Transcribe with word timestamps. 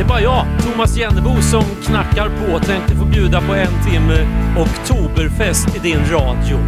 Det 0.00 0.04
är, 0.04 0.08
bara 0.08 0.20
jag, 0.20 0.46
Thomas 0.60 0.96
Jennebo, 0.96 1.42
som 1.42 1.62
knackar 1.86 2.28
på 2.28 2.54
och 2.54 2.62
tänkte 2.62 2.96
få 2.96 3.04
bjuda 3.04 3.40
på 3.40 3.54
en 3.54 3.90
timme 3.90 4.26
Oktoberfest 4.58 5.76
i 5.76 5.78
din 5.78 5.98
radio. 6.10 6.58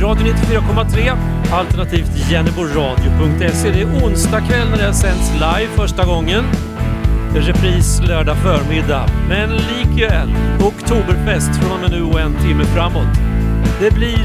Radio 0.00 0.26
94,3 0.26 1.16
alternativt 1.52 2.30
jenneboradio.se. 2.30 3.70
Det 3.70 3.80
är 3.80 4.04
onsdag 4.04 4.40
kväll 4.40 4.70
när 4.70 4.86
det 4.86 4.94
sänds 4.94 5.32
live 5.32 5.68
första 5.76 6.04
gången. 6.04 6.44
Repris 7.34 8.00
lördag 8.08 8.36
förmiddag. 8.36 9.06
Men 9.28 9.50
likväl, 9.50 10.34
Oktoberfest 10.60 11.56
från 11.56 11.72
och 11.72 11.80
med 11.80 11.90
nu 11.90 12.02
och 12.02 12.20
en 12.20 12.34
timme 12.34 12.64
framåt. 12.64 13.18
Det 13.80 13.94
blir 13.94 14.24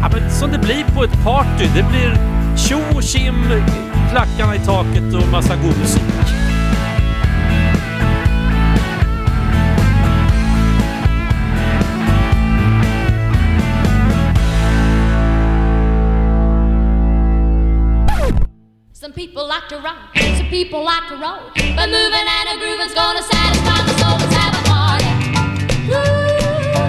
ja, 0.00 0.10
men 0.12 0.30
som 0.30 0.50
det 0.52 0.58
blir 0.58 0.84
på 0.94 1.04
ett 1.04 1.24
party. 1.24 1.64
Det 1.74 1.84
blir 1.90 2.16
tjo 2.56 2.96
och 2.96 3.02
tjim, 3.02 3.34
klackarna 4.12 4.54
i 4.54 4.58
taket 4.58 5.14
och 5.14 5.32
massa 5.32 5.56
god 5.56 5.78
musik. 5.78 6.45
Like 19.60 19.68
to 19.70 19.78
rock, 19.78 19.96
some 20.36 20.48
people 20.48 20.84
like 20.84 21.08
to 21.08 21.16
roll. 21.16 21.40
But 21.76 21.88
moving 21.88 22.26
and 22.36 22.48
a 22.52 22.56
grooving's 22.60 22.92
gonna 22.92 23.22
satisfy 23.22 23.78
the 23.88 23.94
soul. 23.96 24.18
Let's 24.20 24.34
have 24.36 24.52
a 24.52 24.62
party. 24.68 25.08
Woo, 25.88 25.96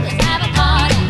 let's 0.04 0.22
have 0.28 0.44
a 0.44 0.52
party. 0.52 1.02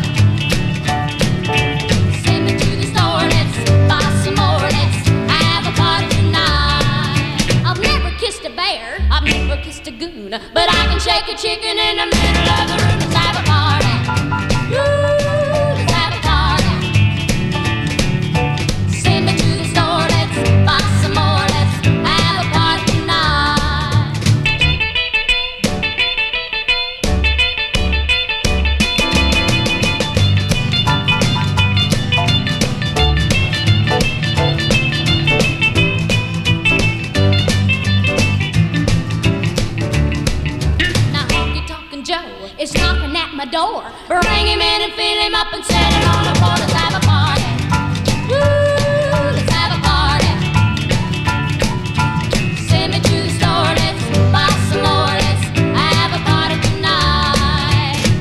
To 2.62 2.76
the 2.80 2.86
store, 2.94 3.26
let's 3.34 3.56
buy 3.90 4.06
some 4.22 4.36
more. 4.36 4.70
Let's 4.70 5.08
have 5.34 5.66
a 5.66 5.74
party 5.76 6.06
tonight. 6.14 7.66
I've 7.66 7.80
never 7.80 8.10
kissed 8.18 8.44
a 8.44 8.50
bear, 8.50 8.98
I've 9.10 9.24
never 9.24 9.60
kissed 9.60 9.88
a 9.88 9.90
goon. 9.90 10.30
But 10.30 10.68
I 10.68 10.86
can 10.90 11.00
shake 11.00 11.26
a 11.26 11.36
chicken 11.36 11.76
in 11.76 11.96
the 11.96 12.06
middle 12.06 12.48
of 12.54 12.68
the 12.68 12.76
room. 12.86 12.97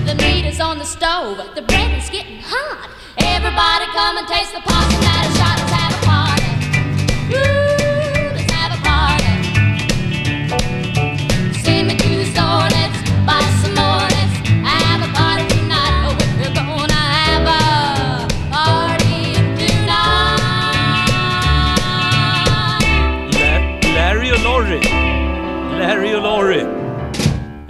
The 0.08 0.16
meters 0.24 0.60
on 0.62 0.78
the 0.78 0.86
stove, 0.86 1.38
but 1.38 1.54
the 1.54 1.62
bread 1.62 1.92
is 1.98 2.10
getting 2.10 2.40
hot. 2.40 2.90
Everybody 3.18 3.86
come 3.92 4.18
and 4.18 4.28
taste 4.28 4.54
the 4.54 4.62
pasta 4.62 5.07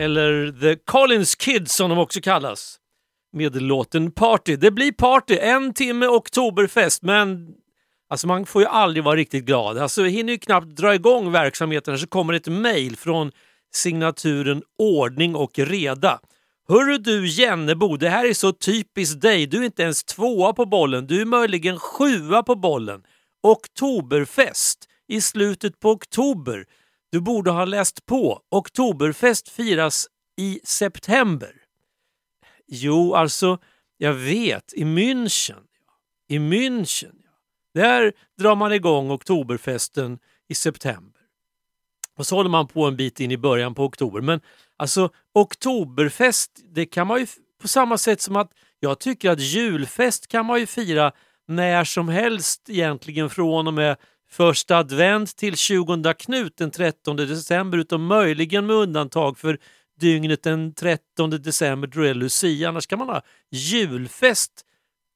Eller 0.07 0.51
The 0.61 0.75
Collins 0.75 1.35
Kids 1.35 1.75
som 1.75 1.89
de 1.89 1.99
också 1.99 2.21
kallas. 2.21 2.77
Med 3.33 3.61
låten 3.61 4.11
Party. 4.11 4.55
Det 4.55 4.71
blir 4.71 4.91
party, 4.91 5.37
en 5.41 5.73
timme 5.73 6.07
Oktoberfest, 6.07 7.03
men 7.03 7.47
alltså 8.09 8.27
man 8.27 8.45
får 8.45 8.61
ju 8.61 8.67
aldrig 8.67 9.03
vara 9.03 9.15
riktigt 9.15 9.45
glad. 9.45 9.77
Alltså 9.77 10.03
hinner 10.03 10.33
ju 10.33 10.39
knappt 10.39 10.67
dra 10.67 10.95
igång 10.95 11.31
verksamheten 11.31 11.99
så 11.99 12.07
kommer 12.07 12.33
ett 12.33 12.47
mejl 12.47 12.97
från 12.97 13.31
signaturen 13.73 14.63
Ordning 14.77 15.35
och 15.35 15.59
reda. 15.59 16.19
Hörru 16.67 16.97
du 16.97 17.27
Jennebo, 17.27 17.97
det 17.97 18.09
här 18.09 18.25
är 18.25 18.33
så 18.33 18.51
typiskt 18.51 19.21
dig. 19.21 19.47
Du 19.47 19.57
är 19.57 19.65
inte 19.65 19.83
ens 19.83 20.03
tvåa 20.03 20.53
på 20.53 20.65
bollen, 20.65 21.07
du 21.07 21.21
är 21.21 21.25
möjligen 21.25 21.79
sjua 21.79 22.43
på 22.43 22.55
bollen. 22.55 23.01
Oktoberfest 23.43 24.79
i 25.07 25.21
slutet 25.21 25.79
på 25.79 25.89
oktober. 25.91 26.65
Du 27.11 27.21
borde 27.21 27.51
ha 27.51 27.65
läst 27.65 28.05
på. 28.05 28.41
Oktoberfest 28.51 29.49
firas 29.49 30.07
i 30.37 30.59
september. 30.63 31.51
Jo, 32.67 33.13
alltså, 33.13 33.57
jag 33.97 34.13
vet, 34.13 34.73
i 34.73 34.83
München. 34.83 35.63
I 36.29 36.39
München, 36.39 37.15
ja. 37.23 37.31
Där 37.73 38.13
drar 38.39 38.55
man 38.55 38.73
igång 38.73 39.11
Oktoberfesten 39.11 40.19
i 40.49 40.55
september. 40.55 41.21
Och 42.17 42.27
så 42.27 42.35
håller 42.35 42.49
man 42.49 42.67
på 42.67 42.85
en 42.85 42.97
bit 42.97 43.19
in 43.19 43.31
i 43.31 43.37
början 43.37 43.75
på 43.75 43.83
oktober. 43.83 44.21
Men 44.21 44.41
alltså 44.77 45.09
Oktoberfest, 45.33 46.51
det 46.69 46.85
kan 46.85 47.07
man 47.07 47.19
ju 47.19 47.27
på 47.61 47.67
samma 47.67 47.97
sätt 47.97 48.21
som 48.21 48.35
att 48.35 48.51
jag 48.79 48.99
tycker 48.99 49.31
att 49.31 49.39
julfest 49.39 50.27
kan 50.27 50.45
man 50.45 50.59
ju 50.59 50.65
fira 50.65 51.11
när 51.47 51.83
som 51.83 52.09
helst 52.09 52.69
egentligen 52.69 53.29
från 53.29 53.67
och 53.67 53.73
med 53.73 53.97
första 54.29 54.77
advent 54.77 55.37
till 55.37 55.55
20 55.55 56.13
Knut 56.13 56.57
den 56.57 56.71
13 56.71 57.15
december 57.15 57.77
utom 57.77 58.05
möjligen 58.05 58.65
med 58.65 58.75
undantag 58.75 59.37
för 59.37 59.57
dygnet 59.99 60.43
den 60.43 60.73
13 60.73 61.29
december 61.29 61.87
då 61.87 62.01
det 62.01 62.09
är 62.09 62.13
Lucia. 62.13 62.69
Annars 62.69 62.87
kan 62.87 62.99
man 62.99 63.09
ha 63.09 63.21
julfest 63.51 64.65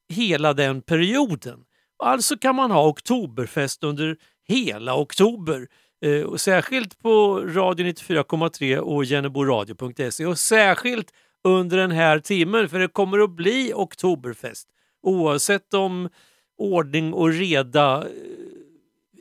hela 0.09 0.53
den 0.53 0.81
perioden. 0.81 1.59
Alltså 2.03 2.37
kan 2.37 2.55
man 2.55 2.71
ha 2.71 2.87
oktoberfest 2.87 3.83
under 3.83 4.17
hela 4.47 4.95
oktober. 4.95 5.67
Eh, 6.05 6.21
och 6.21 6.41
särskilt 6.41 6.99
på 6.99 7.39
Radio 7.39 7.85
94,3 7.85 8.77
och 8.77 9.05
jenneboradio.se 9.05 10.25
och 10.25 10.39
särskilt 10.39 11.13
under 11.43 11.77
den 11.77 11.91
här 11.91 12.19
timmen 12.19 12.69
för 12.69 12.79
det 12.79 12.87
kommer 12.87 13.19
att 13.19 13.29
bli 13.29 13.73
oktoberfest 13.75 14.67
oavsett 15.03 15.73
om 15.73 16.09
ordning 16.57 17.13
och 17.13 17.29
reda 17.29 17.97
eh, 17.97 18.40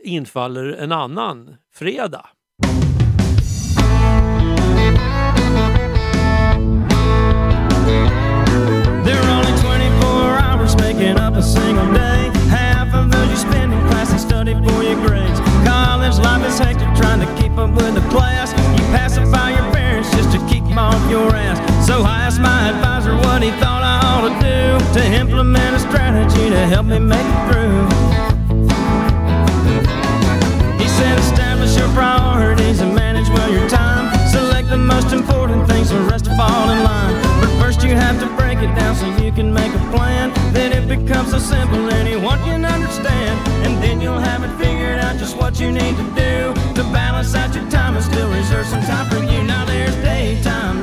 infaller 0.02 0.72
en 0.72 0.92
annan 0.92 1.56
fredag. 1.74 2.26
There 9.04 9.18
are 9.18 9.30
only 9.30 9.54
24 9.60 10.38
hours 10.38 10.76
making 10.76 11.16
up 11.18 11.34
a 11.34 11.42
single 11.42 11.92
day. 11.92 12.30
Half 12.48 12.94
of 12.94 13.10
those 13.10 13.30
you 13.30 13.36
spend 13.36 13.72
in 13.72 13.80
class 13.88 14.10
and 14.10 14.20
study 14.20 14.54
for 14.54 14.82
your 14.82 15.00
grades. 15.06 15.40
College 15.64 16.18
life 16.18 16.46
is 16.46 16.58
hectic 16.58 16.88
trying 16.96 17.20
to 17.20 17.42
keep 17.42 17.56
up 17.58 17.70
with 17.70 17.94
the 17.94 18.08
class. 18.10 18.52
You 18.78 18.84
pacify 18.92 19.50
your 19.50 19.72
parents 19.72 20.10
just 20.10 20.30
to 20.32 20.38
keep 20.48 20.64
them 20.64 20.78
off 20.78 21.10
your 21.10 21.34
ass. 21.34 21.58
So 21.86 22.02
I 22.02 22.22
asked 22.26 22.40
my 22.40 22.70
advisor 22.70 23.16
what 23.16 23.42
he 23.42 23.50
thought 23.62 23.82
I 23.82 23.96
ought 24.10 24.28
to 24.28 24.34
do 24.40 25.00
to 25.00 25.02
implement 25.18 25.76
a 25.76 25.78
strategy 25.78 26.50
to 26.50 26.66
help 26.66 26.86
me 26.86 26.98
make 26.98 27.24
it 27.24 27.52
through. 27.52 28.09
Fall 36.40 36.70
in 36.70 36.82
line. 36.82 37.14
But 37.40 37.50
first 37.60 37.82
you 37.84 37.94
have 37.94 38.18
to 38.20 38.28
break 38.40 38.58
it 38.66 38.72
down 38.80 38.94
so 38.96 39.06
you 39.22 39.30
can 39.30 39.52
make 39.52 39.72
a 39.74 39.84
plan. 39.94 40.32
Then 40.54 40.72
it 40.72 40.86
becomes 40.88 41.32
so 41.32 41.38
simple 41.38 41.82
anyone 42.02 42.38
can 42.48 42.64
understand. 42.64 43.36
And 43.64 43.72
then 43.82 44.00
you'll 44.00 44.24
have 44.30 44.42
it 44.46 44.52
figured 44.62 44.98
out 44.98 45.18
just 45.18 45.36
what 45.36 45.60
you 45.60 45.70
need 45.70 45.94
to 46.02 46.06
do 46.26 46.34
to 46.76 46.82
balance 46.98 47.34
out 47.34 47.54
your 47.54 47.68
time 47.70 47.94
and 47.96 48.04
still 48.04 48.30
reserve 48.30 48.66
some 48.66 48.84
time 48.92 49.06
for 49.10 49.22
you. 49.30 49.42
Now 49.42 49.64
there's 49.66 49.96
daytime, 49.96 50.82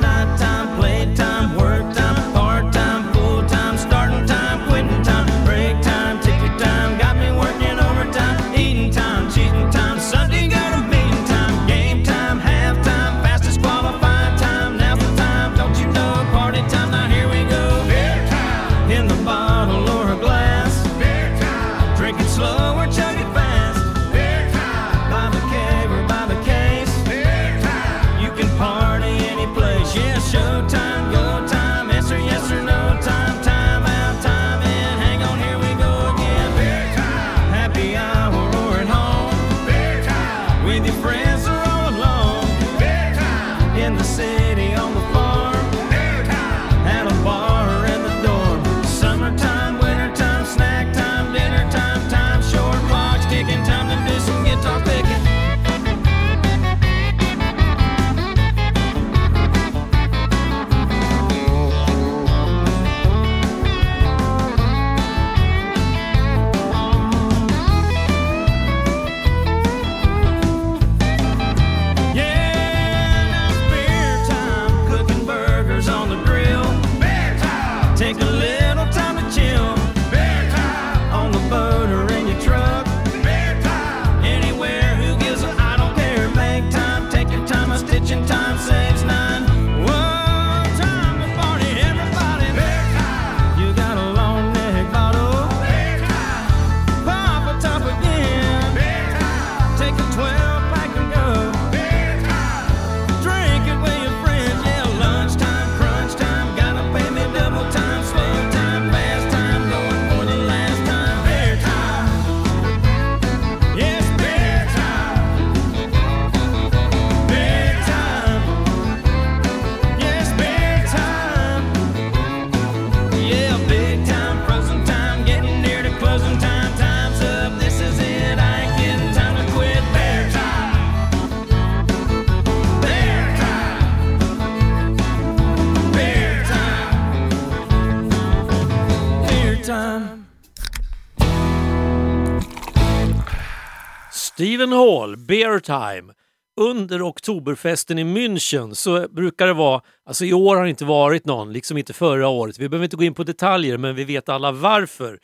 Steven 144.38 144.72
Hall, 144.72 145.18
Bear 145.18 145.60
Time. 145.60 146.14
Under 146.60 147.02
Oktoberfesten 147.02 148.00
i 148.00 148.04
München 148.04 148.74
så 148.74 149.08
brukar 149.08 149.48
det 149.48 149.54
vara, 149.54 149.82
alltså 150.06 150.26
i 150.26 150.34
år 150.34 150.56
har 150.56 150.64
det 150.64 150.70
inte 150.70 150.86
varit 150.86 151.26
någon, 151.26 151.54
liksom 151.54 151.78
inte 151.78 151.94
förra 151.94 152.28
året. 152.28 152.60
Vi 152.60 152.70
behöver 152.70 152.84
inte 152.84 152.98
gå 152.98 153.04
in 153.04 153.14
på 153.14 153.24
detaljer 153.24 153.78
men 153.78 153.96
vi 153.96 154.04
vet 154.04 154.30
alla 154.30 154.52
varför 154.52 155.20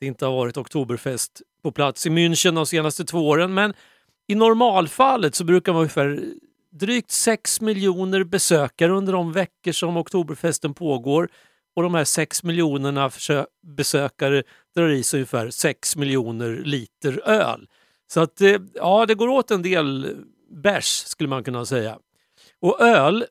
det 0.00 0.06
inte 0.06 0.26
har 0.26 0.32
varit 0.32 0.56
Oktoberfest 0.56 1.42
på 1.62 1.72
plats 1.72 2.06
i 2.06 2.10
München 2.10 2.54
de 2.54 2.66
senaste 2.66 3.04
två 3.04 3.28
åren. 3.28 3.54
Men 3.54 3.74
i 4.28 4.34
normalfallet 4.34 5.34
så 5.34 5.44
brukar 5.44 5.72
man 5.72 5.80
ungefär 5.80 6.20
drygt 6.72 7.10
6 7.10 7.60
miljoner 7.60 8.24
besökare 8.24 8.92
under 8.92 9.12
de 9.12 9.32
veckor 9.32 9.72
som 9.72 9.96
Oktoberfesten 9.96 10.74
pågår. 10.74 11.28
Och 11.76 11.82
de 11.82 11.94
här 11.94 12.04
6 12.04 12.42
miljonerna 12.42 13.10
besökare 13.76 14.42
drar 14.74 14.88
i 14.88 15.02
sig 15.02 15.18
ungefär 15.18 15.50
6 15.50 15.96
miljoner 15.96 16.62
liter 16.64 17.28
öl. 17.28 17.66
Så 18.14 18.20
att 18.20 18.40
eh, 18.40 18.56
ja, 18.74 19.06
det 19.06 19.14
går 19.14 19.28
åt 19.28 19.50
en 19.50 19.62
del 19.62 20.16
bärs 20.50 20.84
skulle 20.84 21.28
man 21.28 21.44
kunna 21.44 21.64
säga. 21.64 21.98
Och 22.60 22.80
öl, 22.80 23.26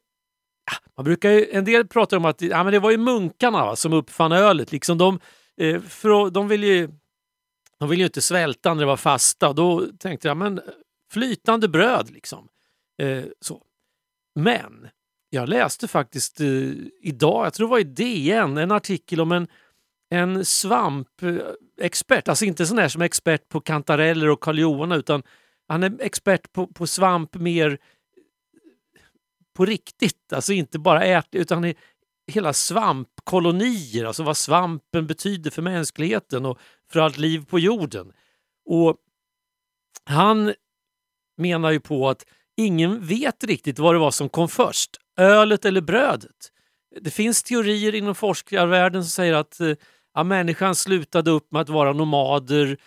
ah, 0.71 0.87
man 0.97 1.03
brukar 1.03 1.29
ju, 1.29 1.49
en 1.51 1.65
del 1.65 1.87
pratar 1.87 2.17
om 2.17 2.25
att 2.25 2.41
ja, 2.41 2.63
men 2.63 2.73
det 2.73 2.79
var 2.79 2.91
ju 2.91 2.97
munkarna 2.97 3.65
va, 3.65 3.75
som 3.75 3.93
uppfann 3.93 4.31
ölet. 4.31 4.71
Liksom 4.71 4.97
de, 4.97 5.19
eh, 5.57 5.81
för, 5.81 6.29
de 6.29 6.47
vill 6.47 6.63
ju 6.63 6.89
de 7.79 7.89
vill 7.89 7.99
ju 7.99 8.05
inte 8.05 8.21
svälta 8.21 8.73
när 8.73 8.79
det 8.79 8.85
var 8.85 8.97
fasta. 8.97 9.53
Då 9.53 9.87
tänkte 9.99 10.27
jag, 10.27 10.37
men 10.37 10.61
flytande 11.11 11.67
bröd 11.67 12.11
liksom. 12.11 12.47
Eh, 13.01 13.23
så. 13.41 13.61
Men 14.35 14.87
jag 15.29 15.49
läste 15.49 15.87
faktiskt 15.87 16.41
eh, 16.41 16.71
idag, 17.01 17.45
jag 17.45 17.53
tror 17.53 17.67
det 17.67 17.71
var 17.71 17.79
i 17.79 17.83
DN, 17.83 18.57
en 18.57 18.71
artikel 18.71 19.21
om 19.21 19.31
en, 19.31 19.47
en 20.09 20.35
eh, 20.35 20.43
expert, 21.81 22.27
Alltså 22.27 22.45
inte 22.45 22.65
sån 22.65 22.77
här 22.77 22.87
som 22.87 23.01
är 23.01 23.05
expert 23.05 23.49
på 23.49 23.61
kantareller 23.61 24.29
och 24.29 24.39
karl 24.39 24.93
utan 24.93 25.23
han 25.67 25.83
är 25.83 26.01
expert 26.01 26.53
på, 26.53 26.67
på 26.67 26.87
svamp 26.87 27.35
mer 27.35 27.77
på 29.53 29.65
riktigt. 29.65 30.33
Alltså 30.33 30.53
inte 30.53 30.79
bara 30.79 31.03
ät, 31.03 31.27
utan 31.31 31.73
hela 32.27 32.53
svampkolonier, 32.53 34.05
alltså 34.05 34.23
vad 34.23 34.37
svampen 34.37 35.07
betyder 35.07 35.51
för 35.51 35.61
mänskligheten 35.61 36.45
och 36.45 36.59
för 36.91 36.99
allt 36.99 37.17
liv 37.17 37.45
på 37.45 37.59
jorden. 37.59 38.13
Och 38.65 38.97
Han 40.05 40.53
menar 41.37 41.71
ju 41.71 41.79
på 41.79 42.09
att 42.09 42.25
ingen 42.57 43.05
vet 43.05 43.43
riktigt 43.43 43.79
vad 43.79 43.95
det 43.95 43.99
var 43.99 44.11
som 44.11 44.29
kom 44.29 44.49
först, 44.49 44.97
ölet 45.17 45.65
eller 45.65 45.81
brödet. 45.81 46.51
Det 47.01 47.11
finns 47.11 47.43
teorier 47.43 47.95
inom 47.95 48.15
forskarvärlden 48.15 49.03
som 49.03 49.09
säger 49.09 49.33
att 49.33 49.59
eh, 49.59 49.75
ja, 50.13 50.23
människan 50.23 50.75
slutade 50.75 51.31
upp 51.31 51.51
med 51.51 51.61
att 51.61 51.69
vara 51.69 51.93
nomader 51.93 52.77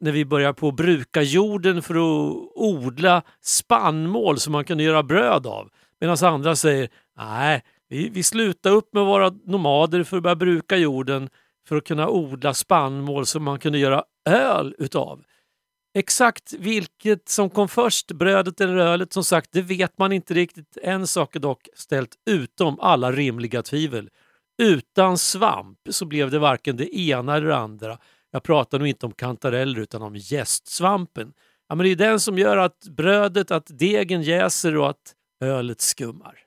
när 0.00 0.12
vi 0.12 0.24
började 0.24 0.54
på 0.54 0.68
att 0.68 0.76
bruka 0.76 1.22
jorden 1.22 1.82
för 1.82 1.94
att 1.94 2.38
odla 2.54 3.22
spannmål 3.40 4.38
som 4.38 4.52
man 4.52 4.64
kunde 4.64 4.84
göra 4.84 5.02
bröd 5.02 5.46
av. 5.46 5.68
Medan 6.00 6.16
andra 6.22 6.56
säger 6.56 6.88
nej, 7.16 7.62
vi, 7.88 8.08
vi 8.08 8.22
slutade 8.22 8.74
upp 8.74 8.92
med 8.92 9.02
att 9.02 9.08
vara 9.08 9.30
nomader 9.44 10.04
för 10.04 10.16
att 10.16 10.22
börja 10.22 10.36
bruka 10.36 10.76
jorden 10.76 11.28
för 11.68 11.76
att 11.76 11.84
kunna 11.84 12.08
odla 12.08 12.54
spannmål 12.54 13.26
som 13.26 13.42
man 13.44 13.58
kunde 13.58 13.78
göra 13.78 14.04
öl 14.28 14.74
utav. 14.78 15.24
Exakt 15.94 16.52
vilket 16.52 17.28
som 17.28 17.50
kom 17.50 17.68
först, 17.68 18.12
brödet 18.12 18.60
eller 18.60 18.76
ölet, 18.76 19.12
som 19.12 19.24
sagt, 19.24 19.52
det 19.52 19.62
vet 19.62 19.98
man 19.98 20.12
inte 20.12 20.34
riktigt. 20.34 20.78
En 20.82 21.06
sak 21.06 21.36
är 21.36 21.40
dock 21.40 21.68
ställt 21.74 22.14
utom 22.26 22.80
alla 22.80 23.12
rimliga 23.12 23.62
tvivel. 23.62 24.10
Utan 24.58 25.18
svamp 25.18 25.78
så 25.90 26.04
blev 26.04 26.30
det 26.30 26.38
varken 26.38 26.76
det 26.76 26.98
ena 26.98 27.36
eller 27.36 27.46
det 27.46 27.56
andra. 27.56 27.98
Jag 28.30 28.42
pratar 28.42 28.78
nu 28.78 28.88
inte 28.88 29.06
om 29.06 29.12
kantareller 29.12 29.80
utan 29.80 30.02
om 30.02 30.16
gästsvampen. 30.16 31.32
Ja, 31.68 31.74
men 31.74 31.84
det 31.84 31.90
är 31.90 31.96
den 31.96 32.20
som 32.20 32.38
gör 32.38 32.56
att 32.56 32.84
brödet, 32.88 33.50
att 33.50 33.66
degen 33.78 34.22
jäser 34.22 34.76
och 34.76 34.90
att 34.90 35.14
ölet 35.40 35.80
skummar. 35.80 36.45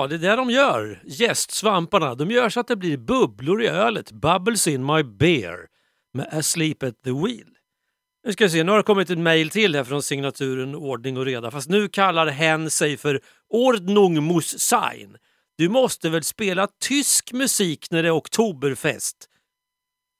Ja, 0.00 0.06
det 0.06 0.14
är 0.14 0.18
det 0.18 0.36
de 0.36 0.50
gör, 0.50 1.02
jästsvamparna. 1.04 2.14
De 2.14 2.30
gör 2.30 2.48
så 2.48 2.60
att 2.60 2.68
det 2.68 2.76
blir 2.76 2.96
bubblor 2.96 3.62
i 3.62 3.66
ölet, 3.68 4.12
bubbles 4.12 4.66
in 4.66 4.86
my 4.86 5.02
beer, 5.02 5.56
med 6.14 6.28
Asleep 6.32 6.82
at 6.82 7.02
the 7.04 7.10
wheel. 7.10 7.48
Nu 8.26 8.32
ska 8.32 8.44
vi 8.44 8.50
se, 8.50 8.64
nu 8.64 8.70
har 8.70 8.78
det 8.78 8.84
kommit 8.84 9.10
ett 9.10 9.18
mejl 9.18 9.50
till 9.50 9.74
här 9.74 9.84
från 9.84 10.02
signaturen 10.02 10.74
Ordning 10.74 11.16
och 11.16 11.24
reda, 11.24 11.50
fast 11.50 11.68
nu 11.68 11.88
kallar 11.88 12.26
hen 12.26 12.70
sig 12.70 12.96
för 12.96 13.20
Ordnung 13.48 14.22
muss 14.22 14.58
sein. 14.58 15.16
Du 15.56 15.68
måste 15.68 16.08
väl 16.08 16.24
spela 16.24 16.68
tysk 16.80 17.32
musik 17.32 17.90
när 17.90 18.02
det 18.02 18.08
är 18.08 18.16
oktoberfest? 18.16 19.16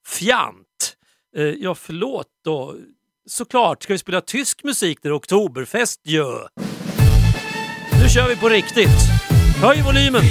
Fjant! 0.07 0.97
Eh, 1.37 1.45
ja, 1.45 1.75
förlåt 1.75 2.29
då. 2.45 2.77
Såklart 3.29 3.83
ska 3.83 3.93
vi 3.95 3.99
spela 3.99 4.21
tysk 4.21 4.65
musik 4.65 4.99
när 5.03 5.11
det 5.11 5.15
är 5.15 5.19
oktoberfest 5.19 6.01
ju. 6.05 6.25
Nu 8.03 8.09
kör 8.09 8.29
vi 8.29 8.37
på 8.37 8.49
riktigt! 8.49 9.30
Höhe 9.61 9.85
Volumen! 9.85 10.25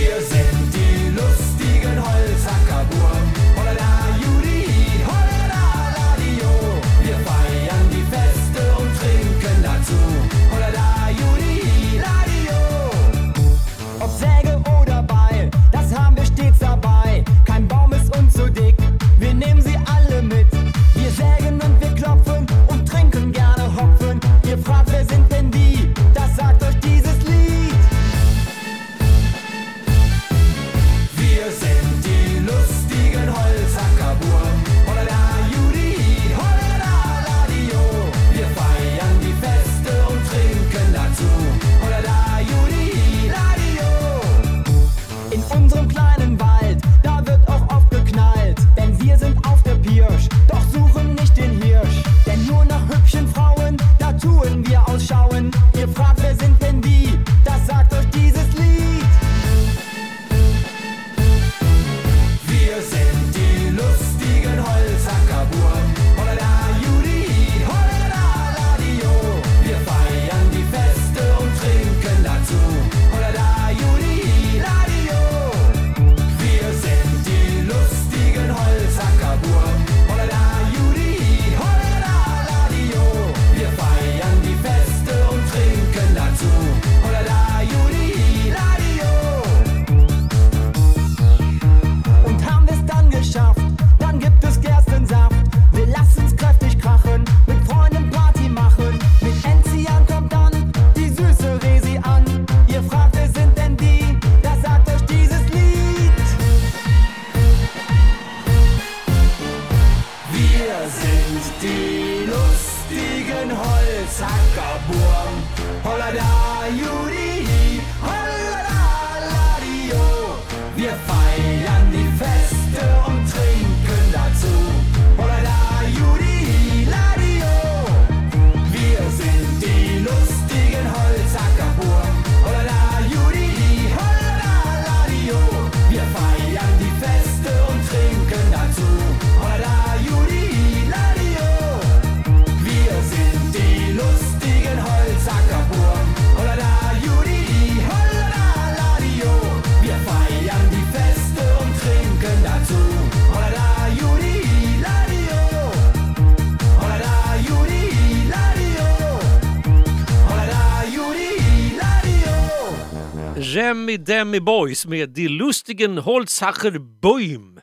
Remi 163.59 163.97
Demi 163.97 164.39
Boys 164.39 164.85
med 164.85 165.09
Die 165.09 165.29
Lustigen 165.29 165.97
Holzhacher 165.97 166.79
Böhm. 166.79 167.59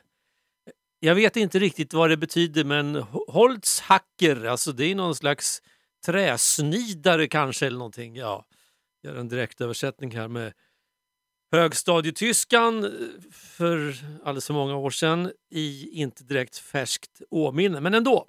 Jag 0.99 1.15
vet 1.15 1.35
inte 1.35 1.59
riktigt 1.59 1.93
vad 1.93 2.09
det 2.09 2.17
betyder, 2.17 2.63
men 2.63 2.95
Holzhacker, 3.27 4.45
alltså 4.45 4.71
det 4.71 4.85
är 4.85 4.95
någon 4.95 5.15
slags 5.15 5.61
träsnidare 6.05 7.27
kanske 7.27 7.65
eller 7.65 7.77
någonting. 7.77 8.15
Ja, 8.15 8.45
jag 9.01 9.13
gör 9.13 9.19
en 9.19 9.27
direktöversättning 9.27 10.11
här 10.15 10.27
med 10.27 10.53
högstadietyskan 11.51 12.83
eh, 12.83 12.91
för 13.31 13.95
alldeles 14.23 14.47
för 14.47 14.53
många 14.53 14.75
år 14.75 14.89
sedan 14.89 15.31
i 15.51 15.89
inte 15.89 16.23
direkt 16.23 16.57
färskt 16.57 17.21
åminne, 17.29 17.81
men 17.81 17.93
ändå. 17.93 18.27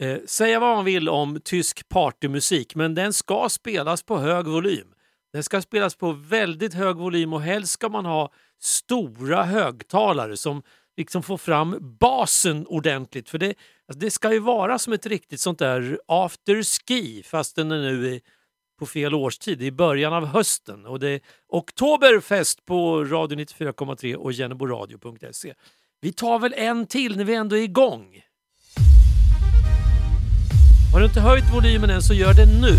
Eh, 0.00 0.18
säga 0.26 0.60
vad 0.60 0.76
man 0.76 0.84
vill 0.84 1.08
om 1.08 1.40
tysk 1.44 1.88
partymusik, 1.88 2.74
men 2.74 2.94
den 2.94 3.12
ska 3.12 3.48
spelas 3.48 4.02
på 4.02 4.18
hög 4.18 4.46
volym. 4.46 4.94
Den 5.32 5.44
ska 5.44 5.62
spelas 5.62 5.94
på 5.94 6.12
väldigt 6.12 6.74
hög 6.74 6.96
volym 6.96 7.32
och 7.32 7.42
helst 7.42 7.72
ska 7.72 7.88
man 7.88 8.04
ha 8.04 8.32
stora 8.60 9.44
högtalare 9.44 10.36
som 10.36 10.62
liksom 10.96 11.22
får 11.22 11.38
fram 11.38 11.96
basen 12.00 12.66
ordentligt. 12.66 13.28
För 13.28 13.38
det, 13.38 13.54
alltså 13.88 13.98
det 13.98 14.10
ska 14.10 14.32
ju 14.32 14.38
vara 14.38 14.78
som 14.78 14.92
ett 14.92 15.06
riktigt 15.06 15.40
sånt 15.40 15.58
där 15.58 16.00
afterski 16.06 17.22
fast 17.22 17.56
den 17.56 17.72
är 17.72 17.80
nu 17.80 18.06
i, 18.06 18.20
på 18.78 18.86
fel 18.86 19.14
årstid, 19.14 19.62
i 19.62 19.72
början 19.72 20.12
av 20.12 20.26
hösten. 20.26 20.86
Och 20.86 21.00
det 21.00 21.08
är 21.08 21.20
oktoberfest 21.48 22.64
på 22.64 23.04
Radio 23.04 23.38
94,3 23.38 24.14
och 24.14 24.32
jenneboradio.se. 24.32 25.54
Vi 26.00 26.12
tar 26.12 26.38
väl 26.38 26.54
en 26.56 26.86
till 26.86 27.16
när 27.16 27.24
vi 27.24 27.34
ändå 27.34 27.56
är 27.56 27.62
igång. 27.62 28.22
Har 30.92 31.00
du 31.00 31.06
inte 31.06 31.20
höjt 31.20 31.54
volymen 31.54 31.90
än 31.90 32.02
så 32.02 32.14
gör 32.14 32.34
det 32.34 32.46
nu. 32.46 32.76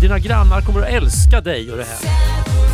Dina 0.00 0.18
grannar 0.18 0.60
kommer 0.60 0.82
att 0.82 0.88
älska 0.88 1.40
dig 1.40 1.72
och 1.72 1.76
det 1.76 1.84
här. 1.84 2.67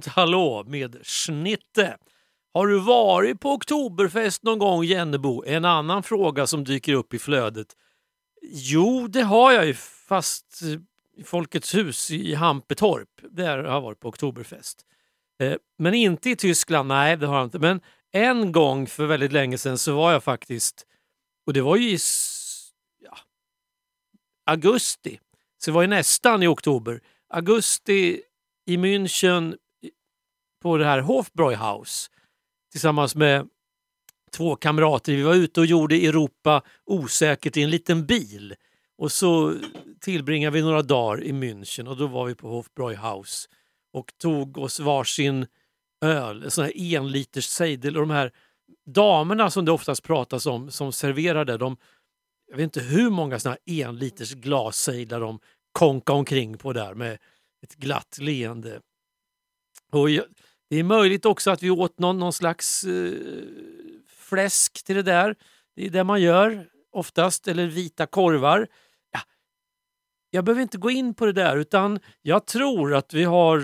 Grüezi 0.00 0.10
Hallå 0.10 0.64
med 0.66 1.06
Schnitte. 1.06 1.96
Har 2.54 2.66
du 2.66 2.78
varit 2.78 3.40
på 3.40 3.52
Oktoberfest 3.52 4.42
någon 4.42 4.58
gång 4.58 4.84
Jennebo? 4.84 5.44
En 5.46 5.64
annan 5.64 6.02
fråga 6.02 6.46
som 6.46 6.64
dyker 6.64 6.94
upp 6.94 7.14
i 7.14 7.18
flödet. 7.18 7.66
Jo, 8.42 9.06
det 9.08 9.22
har 9.22 9.52
jag 9.52 9.66
ju, 9.66 9.74
fast 10.08 10.62
i 11.16 11.24
Folkets 11.24 11.74
hus 11.74 12.10
i 12.10 12.34
Hampetorp. 12.34 13.08
Där 13.30 13.58
har 13.58 13.64
jag 13.64 13.80
varit 13.80 14.00
på 14.00 14.08
Oktoberfest. 14.08 14.86
Eh, 15.40 15.56
men 15.78 15.94
inte 15.94 16.30
i 16.30 16.36
Tyskland, 16.36 16.88
nej 16.88 17.16
det 17.16 17.26
har 17.26 17.36
jag 17.36 17.46
inte. 17.46 17.58
Men 17.58 17.80
en 18.12 18.52
gång 18.52 18.86
för 18.86 19.06
väldigt 19.06 19.32
länge 19.32 19.58
sedan 19.58 19.78
så 19.78 19.96
var 19.96 20.12
jag 20.12 20.24
faktiskt, 20.24 20.86
och 21.46 21.52
det 21.52 21.60
var 21.60 21.76
ju 21.76 21.90
i 21.90 21.98
ja, 23.04 23.18
augusti, 24.46 25.20
så 25.58 25.70
det 25.70 25.74
var 25.74 25.82
ju 25.82 25.88
nästan 25.88 26.42
i 26.42 26.46
oktober. 26.46 27.00
Augusti 27.28 28.22
i 28.66 28.76
München 28.76 29.56
på 30.62 30.76
det 30.76 30.84
här 30.84 31.00
Hofbräuhaus 31.00 32.10
tillsammans 32.72 33.14
med 33.14 33.48
två 34.32 34.56
kamrater. 34.56 35.12
Vi 35.12 35.22
var 35.22 35.34
ute 35.34 35.60
och 35.60 35.66
gjorde 35.66 35.94
Europa 35.94 36.62
osäkert 36.84 37.56
i 37.56 37.62
en 37.62 37.70
liten 37.70 38.06
bil. 38.06 38.54
Och 38.98 39.12
så 39.12 39.54
tillbringade 40.00 40.54
vi 40.54 40.62
några 40.62 40.82
dagar 40.82 41.24
i 41.24 41.32
München 41.32 41.88
och 41.88 41.96
då 41.96 42.06
var 42.06 42.26
vi 42.26 42.34
på 42.34 42.48
Hofbräuhaus 42.48 43.48
och 43.92 44.12
tog 44.18 44.58
oss 44.58 44.80
varsin 44.80 45.46
öl, 46.04 46.42
en 46.42 46.50
sån 46.50 46.64
här 46.64 46.72
enliters 46.96 47.44
sejdel. 47.44 47.96
Och 47.96 48.02
de 48.02 48.10
här 48.10 48.32
damerna 48.86 49.50
som 49.50 49.64
det 49.64 49.72
oftast 49.72 50.02
pratas 50.02 50.46
om 50.46 50.70
som 50.70 50.92
serverade, 50.92 51.56
de, 51.56 51.76
jag 52.50 52.56
vet 52.56 52.64
inte 52.64 52.80
hur 52.80 53.10
många 53.10 53.38
såna 53.38 53.56
här 53.66 53.82
enliters 53.84 54.34
glassejdlar 54.34 55.20
de 55.20 55.40
konka 55.72 56.12
omkring 56.12 56.58
på 56.58 56.72
där 56.72 56.94
med 56.94 57.18
ett 57.62 57.74
glatt 57.74 58.18
leende. 58.20 58.80
Och 59.92 60.10
jag, 60.10 60.24
det 60.72 60.78
är 60.78 60.84
möjligt 60.84 61.24
också 61.24 61.50
att 61.50 61.62
vi 61.62 61.70
åt 61.70 61.98
någon, 61.98 62.18
någon 62.18 62.32
slags 62.32 62.84
eh, 62.84 63.12
fläsk 64.08 64.84
till 64.84 64.96
det 64.96 65.02
där. 65.02 65.34
Det 65.76 65.86
är 65.86 65.90
det 65.90 66.04
man 66.04 66.20
gör 66.20 66.66
oftast, 66.92 67.48
eller 67.48 67.66
vita 67.66 68.06
korvar. 68.06 68.66
Ja, 69.12 69.20
jag 70.30 70.44
behöver 70.44 70.62
inte 70.62 70.78
gå 70.78 70.90
in 70.90 71.14
på 71.14 71.26
det 71.26 71.32
där 71.32 71.56
utan 71.56 71.98
jag 72.22 72.46
tror 72.46 72.94
att 72.94 73.14
vi 73.14 73.24
har 73.24 73.62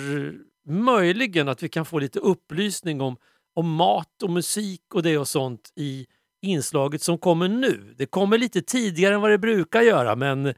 möjligen 0.67 1.49
att 1.49 1.63
vi 1.63 1.69
kan 1.69 1.85
få 1.85 1.99
lite 1.99 2.19
upplysning 2.19 3.01
om, 3.01 3.17
om 3.55 3.71
mat 3.75 4.23
och 4.23 4.31
musik 4.31 4.95
och 4.95 5.03
det 5.03 5.19
och 5.19 5.29
sånt 5.29 5.73
i 5.77 6.07
inslaget 6.43 7.03
som 7.03 7.19
kommer 7.19 7.49
nu. 7.49 7.95
Det 7.99 8.07
kommer 8.07 8.39
lite 8.39 8.63
tidigare 8.63 9.15
än 9.15 9.21
vad 9.21 9.31
det 9.31 9.39
brukar 9.39 9.83
göra 9.83 10.17
men 10.17 10.55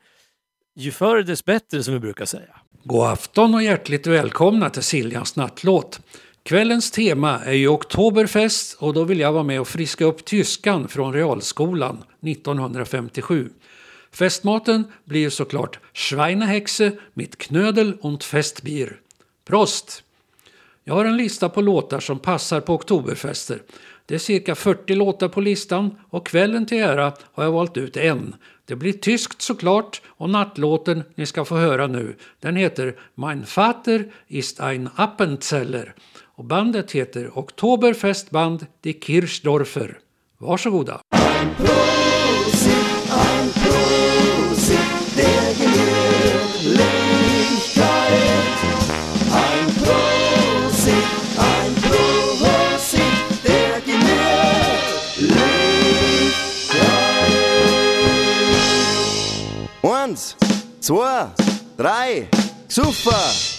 ju 0.76 0.90
förr 0.90 1.22
dess 1.22 1.44
bättre 1.44 1.82
som 1.82 1.94
vi 1.94 2.00
brukar 2.00 2.24
säga. 2.24 2.60
God 2.84 3.06
afton 3.06 3.54
och 3.54 3.62
hjärtligt 3.62 4.06
välkomna 4.06 4.70
till 4.70 4.82
Siljans 4.82 5.36
nattlåt. 5.36 6.00
Kvällens 6.42 6.90
tema 6.90 7.40
är 7.44 7.52
ju 7.52 7.68
Oktoberfest 7.68 8.76
och 8.78 8.94
då 8.94 9.04
vill 9.04 9.20
jag 9.20 9.32
vara 9.32 9.42
med 9.42 9.60
och 9.60 9.68
friska 9.68 10.04
upp 10.04 10.24
tyskan 10.24 10.88
från 10.88 11.12
realskolan 11.12 12.04
1957. 12.26 13.50
Festmaten 14.12 14.84
blir 15.04 15.30
såklart 15.30 15.78
Schweinehexe 15.92 16.92
mit 17.14 17.38
Knödel 17.38 17.96
und 18.00 18.22
Festbier. 18.22 19.00
Prost! 19.44 20.02
Jag 20.84 20.94
har 20.94 21.04
en 21.04 21.16
lista 21.16 21.48
på 21.48 21.60
låtar 21.60 22.00
som 22.00 22.18
passar 22.18 22.60
på 22.60 22.74
oktoberfester. 22.74 23.62
Det 24.06 24.14
är 24.14 24.18
cirka 24.18 24.54
40 24.54 24.94
låtar 24.94 25.28
på 25.28 25.40
listan 25.40 25.96
och 26.10 26.26
kvällen 26.26 26.66
till 26.66 26.78
ära 26.78 27.12
har 27.32 27.44
jag 27.44 27.52
valt 27.52 27.76
ut 27.76 27.96
en. 27.96 28.34
Det 28.64 28.76
blir 28.76 28.92
tyskt 28.92 29.42
såklart 29.42 30.02
och 30.06 30.30
nattlåten 30.30 31.02
ni 31.14 31.26
ska 31.26 31.44
få 31.44 31.56
höra 31.56 31.86
nu 31.86 32.16
den 32.40 32.56
heter 32.56 32.96
Mein 33.14 33.44
Vater 33.56 34.12
ist 34.28 34.60
ein 34.60 34.88
Appenzeller 34.96 35.94
och 36.40 36.46
bandet 36.46 36.92
heter 36.92 37.38
Oktoberfestband 37.38 38.66
Die 38.80 38.92
Kirchdorfer. 38.92 39.98
Varsågoda! 40.38 41.00
Prosit, 41.56 42.74
ein 43.10 43.50
Prosit 43.50 44.78
der 45.16 45.54
Gemütlichkeit. 45.58 46.78
Ein 49.32 49.66
Prosit, 49.82 51.08
ein 51.36 51.74
Prosit 51.74 53.44
der 53.44 53.80
Gemütlichkeit. 53.86 54.32
Eins, 59.82 60.36
zwei, 60.80 61.26
drei, 61.76 62.28
super! 62.68 63.50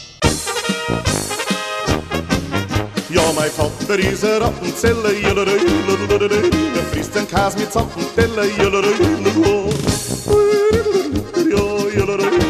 Ja, 3.13 3.23
mein 3.35 3.51
Vater 3.51 3.99
is 3.99 4.23
a 4.23 4.37
Rattenzelle, 4.37 5.11
jellere, 5.11 5.57
jellere, 5.57 6.29
der 6.29 6.31
er 6.31 6.83
frisst 6.93 7.13
den 7.13 7.27
Kas 7.27 7.57
mit 7.57 7.69
Zampentelle, 7.71 8.45
jellere, 8.57 8.87
jellere, 8.99 9.69
jellere, 11.49 11.91
jellere, 11.93 12.40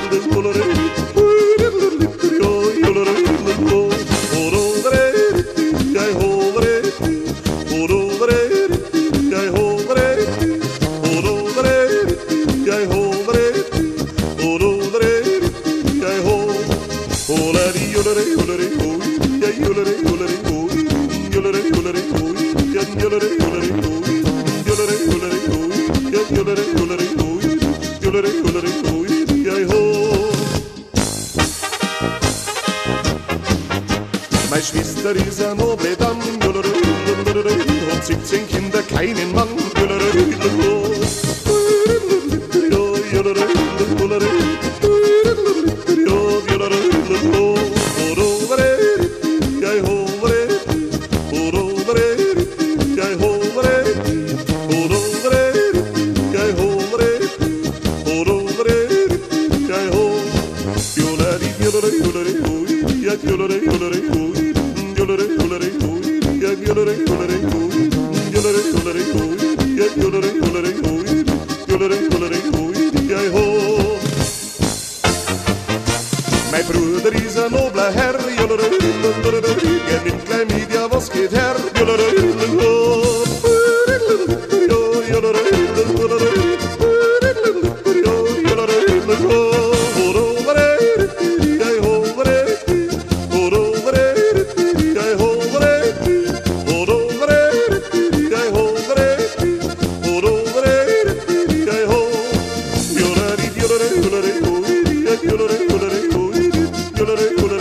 Hallelujah. 107.12 107.61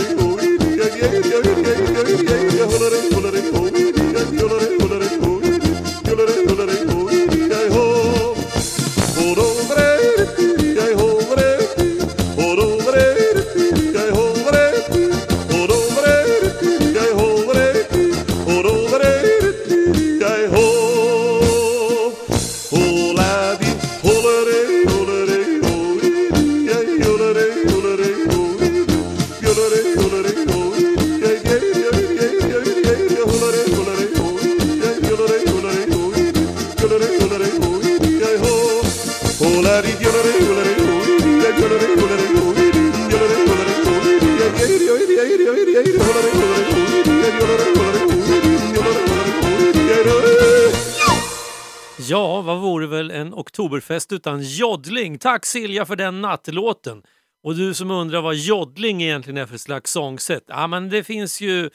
Nattfest 53.91 54.13
utan 54.13 54.43
joddling. 54.43 55.19
Tack 55.19 55.47
Silja 55.47 55.87
för 55.87 55.97
den 55.97 56.21
nattlåten. 56.21 57.03
Och 57.43 57.57
du 57.57 57.75
som 57.75 57.91
undrar 57.91 58.23
vad 58.23 58.35
joddling 58.35 59.03
egentligen 59.03 59.37
är 59.37 59.47
för 59.47 59.59
slags 59.59 59.91
sångsätt. 59.93 60.45
Ja, 60.47 60.67
men 60.67 60.91
det 60.91 61.05
finns 61.05 61.41
ju 61.41 61.71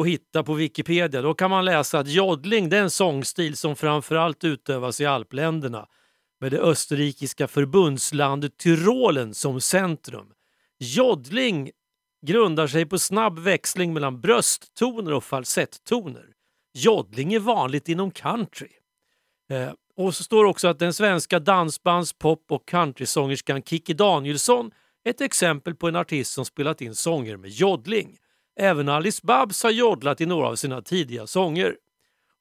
att 0.00 0.06
hitta 0.06 0.42
på 0.42 0.54
Wikipedia. 0.54 1.22
Då 1.22 1.34
kan 1.34 1.50
man 1.50 1.64
läsa 1.64 1.98
att 1.98 2.08
joddling 2.08 2.66
är 2.66 2.74
en 2.74 2.90
sångstil 2.90 3.56
som 3.56 3.76
framförallt 3.76 4.44
utövas 4.44 5.00
i 5.00 5.06
alpländerna 5.06 5.86
med 6.40 6.52
det 6.52 6.58
österrikiska 6.58 7.48
förbundslandet 7.48 8.58
Tyrolen 8.58 9.34
som 9.34 9.60
centrum. 9.60 10.26
Joddling 10.78 11.70
grundar 12.26 12.66
sig 12.66 12.86
på 12.86 12.98
snabb 12.98 13.38
växling 13.38 13.92
mellan 13.92 14.20
brösttoner 14.20 15.12
och 15.12 15.24
falsettoner. 15.24 16.26
Joddling 16.74 17.34
är 17.34 17.40
vanligt 17.40 17.88
inom 17.88 18.10
country. 18.10 18.70
Eh, 19.50 19.72
och 19.96 20.14
så 20.14 20.24
står 20.24 20.44
också 20.44 20.68
att 20.68 20.78
den 20.78 20.94
svenska 20.94 21.38
dansbands-, 21.38 22.18
pop 22.18 22.44
och 22.48 22.68
countrysångerskan 22.68 23.62
Kikki 23.62 23.94
Danielsson 23.94 24.70
är 25.04 25.10
ett 25.10 25.20
exempel 25.20 25.74
på 25.74 25.88
en 25.88 25.96
artist 25.96 26.32
som 26.32 26.44
spelat 26.44 26.80
in 26.80 26.94
sånger 26.94 27.36
med 27.36 27.50
joddling. 27.50 28.16
Även 28.60 28.88
Alice 28.88 29.20
Babs 29.26 29.62
har 29.62 29.70
joddlat 29.70 30.20
i 30.20 30.26
några 30.26 30.48
av 30.48 30.56
sina 30.56 30.82
tidiga 30.82 31.26
sånger. 31.26 31.76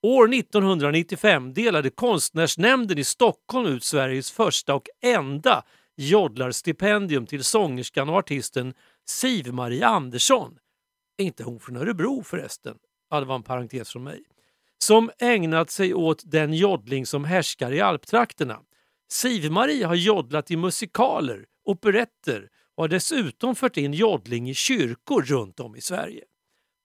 År 0.03 0.33
1995 0.33 1.53
delade 1.53 1.89
Konstnärsnämnden 1.89 2.97
i 2.97 3.03
Stockholm 3.03 3.67
ut 3.67 3.83
Sveriges 3.83 4.31
första 4.31 4.75
och 4.75 4.87
enda 5.01 5.63
joddlarstipendium 5.95 7.25
till 7.25 7.43
sångerskan 7.43 8.09
och 8.09 8.15
artisten 8.15 8.73
Siv-Marie 9.05 9.85
Andersson. 9.85 10.57
Är 11.17 11.25
inte 11.25 11.43
hon 11.43 11.59
från 11.59 11.77
Örebro 11.77 12.23
förresten? 12.23 12.77
Ja, 13.09 13.19
det 13.19 13.25
var 13.25 13.35
en 13.35 13.43
parentes 13.43 13.91
från 13.91 14.03
mig. 14.03 14.23
Som 14.83 15.11
ägnat 15.19 15.71
sig 15.71 15.93
åt 15.93 16.23
den 16.25 16.53
joddling 16.53 17.05
som 17.05 17.25
härskar 17.25 17.71
i 17.71 17.81
alptrakterna. 17.81 18.59
Siv-Marie 19.11 19.85
har 19.85 19.95
joddlat 19.95 20.51
i 20.51 20.57
musikaler, 20.57 21.45
operetter 21.65 22.49
och 22.75 22.83
har 22.83 22.87
dessutom 22.87 23.55
fört 23.55 23.77
in 23.77 23.93
joddling 23.93 24.49
i 24.49 24.53
kyrkor 24.53 25.21
runt 25.21 25.59
om 25.59 25.75
i 25.75 25.81
Sverige. 25.81 26.23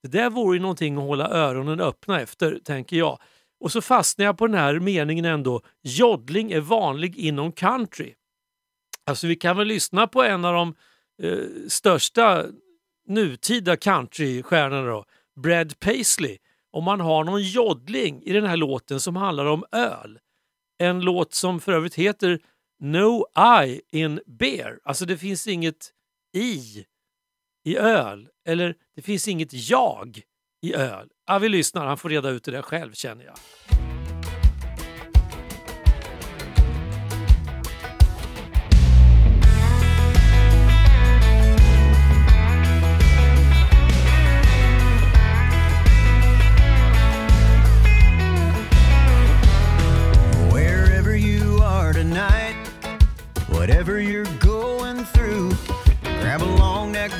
Det 0.03 0.09
där 0.09 0.31
vore 0.31 0.57
ju 0.57 0.63
någonting 0.63 0.97
att 0.97 1.03
hålla 1.03 1.31
öronen 1.31 1.81
öppna 1.81 2.21
efter, 2.21 2.59
tänker 2.65 2.97
jag. 2.97 3.19
Och 3.61 3.73
så 3.73 3.81
fastnar 3.81 4.27
jag 4.27 4.39
på 4.39 4.47
den 4.47 4.59
här 4.59 4.81
meningen 4.81 5.25
ändå. 5.25 5.61
Joddling 5.83 6.53
är 6.53 6.61
vanlig 6.61 7.17
inom 7.17 7.53
country. 7.53 8.15
Alltså 9.07 9.27
vi 9.27 9.37
kan 9.37 9.57
väl 9.57 9.67
lyssna 9.67 10.07
på 10.07 10.23
en 10.23 10.45
av 10.45 10.55
de 10.55 10.75
eh, 11.23 11.69
största 11.69 12.45
nutida 13.09 13.77
countrystjärnorna 13.77 14.91
då, 14.91 15.05
Brad 15.43 15.81
Paisley. 15.81 16.39
Om 16.73 16.85
man 16.85 17.01
har 17.01 17.25
någon 17.25 17.43
joddling 17.43 18.23
i 18.23 18.33
den 18.33 18.45
här 18.45 18.57
låten 18.57 19.01
som 19.01 19.17
handlar 19.17 19.47
om 19.47 19.65
öl. 19.73 20.19
En 20.79 21.01
låt 21.01 21.35
som 21.35 21.61
för 21.61 21.73
övrigt 21.73 21.95
heter 21.95 22.41
No 22.81 23.27
I 23.67 23.81
in 23.93 24.21
beer. 24.27 24.79
Alltså 24.85 25.07
det 25.07 25.17
finns 25.17 25.47
inget 25.47 25.93
i 26.37 26.85
i 27.65 27.77
öl. 27.77 28.29
Eller 28.47 28.75
det 28.97 29.03
finns 29.03 29.29
inget 29.29 29.71
jag 29.71 30.23
i 30.63 30.75
öl. 30.75 31.09
Ja, 31.27 31.39
vi 31.39 31.49
lyssnar, 31.49 31.87
han 31.87 31.99
får 31.99 32.09
reda 32.09 32.31
ut 32.31 32.45
det 32.45 32.51
där 32.51 32.63
själv 32.63 32.93
känner 32.93 33.25
jag. 33.25 33.35
Whatever 53.69 54.01
you're 54.01 54.25
going 54.39 55.05
through, 55.05 55.53
grab 56.03 56.41
a 56.41 56.53
long 56.57 56.91
neck 56.91 57.11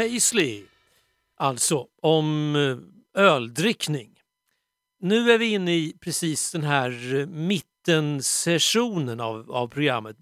Paisley. 0.00 0.62
Alltså 1.36 1.86
om 2.02 2.56
eh, 2.56 3.22
öldrickning. 3.24 4.10
Nu 5.00 5.30
är 5.30 5.38
vi 5.38 5.52
inne 5.52 5.74
i 5.74 5.96
precis 6.00 6.52
den 6.52 6.62
här 6.62 7.14
eh, 7.14 7.26
mittensessionen 7.26 9.20
av, 9.20 9.52
av 9.52 9.68
programmet, 9.68 10.16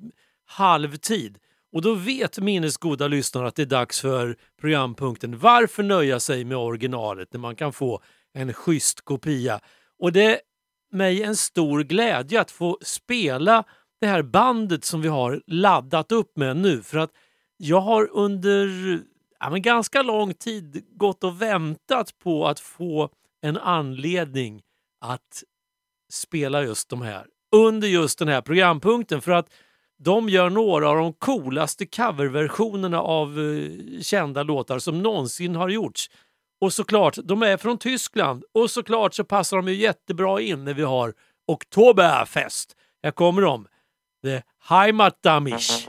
halvtid. 0.46 1.38
Och 1.72 1.82
då 1.82 1.94
vet 1.94 2.38
minnesgoda 2.38 3.08
lyssnare 3.08 3.48
att 3.48 3.54
det 3.54 3.62
är 3.62 3.66
dags 3.66 4.00
för 4.00 4.36
programpunkten 4.60 5.38
Varför 5.38 5.82
nöja 5.82 6.20
sig 6.20 6.44
med 6.44 6.56
originalet 6.56 7.32
när 7.32 7.40
man 7.40 7.56
kan 7.56 7.72
få 7.72 8.02
en 8.32 8.52
schysst 8.52 9.00
kopia? 9.00 9.60
Och 9.98 10.12
det 10.12 10.24
är 10.24 10.40
mig 10.92 11.22
en 11.22 11.36
stor 11.36 11.82
glädje 11.82 12.40
att 12.40 12.50
få 12.50 12.78
spela 12.82 13.64
det 14.00 14.06
här 14.06 14.22
bandet 14.22 14.84
som 14.84 15.02
vi 15.02 15.08
har 15.08 15.42
laddat 15.46 16.12
upp 16.12 16.36
med 16.36 16.56
nu 16.56 16.82
för 16.82 16.98
att 16.98 17.10
jag 17.56 17.80
har 17.80 18.10
under 18.12 18.68
ja, 19.40 19.50
men 19.50 19.62
ganska 19.62 20.02
lång 20.02 20.34
tid 20.34 20.84
gått 20.96 21.24
och 21.24 21.42
väntat 21.42 22.18
på 22.18 22.46
att 22.46 22.60
få 22.60 23.10
en 23.42 23.56
anledning 23.56 24.62
att 25.00 25.42
spela 26.12 26.62
just 26.62 26.88
de 26.88 27.02
här 27.02 27.26
under 27.56 27.88
just 27.88 28.18
den 28.18 28.28
här 28.28 28.40
programpunkten 28.40 29.20
för 29.20 29.32
att 29.32 29.48
de 29.98 30.28
gör 30.28 30.50
några 30.50 30.88
av 30.88 30.96
de 30.96 31.12
coolaste 31.12 31.86
coverversionerna 31.86 33.00
av 33.00 33.38
eh, 33.40 34.00
kända 34.00 34.42
låtar 34.42 34.78
som 34.78 35.02
någonsin 35.02 35.56
har 35.56 35.68
gjorts. 35.68 36.10
Och 36.60 36.72
såklart, 36.72 37.18
de 37.24 37.42
är 37.42 37.56
från 37.56 37.78
Tyskland 37.78 38.44
och 38.52 38.70
såklart 38.70 39.14
så 39.14 39.24
passar 39.24 39.56
de 39.56 39.68
ju 39.68 39.74
jättebra 39.74 40.40
in 40.40 40.64
när 40.64 40.74
vi 40.74 40.82
har 40.82 41.14
Oktoberfest. 41.46 42.76
Här 43.02 43.10
kommer 43.10 43.42
de, 43.42 43.66
The 44.22 44.42
Heimatdamisch. 44.68 45.86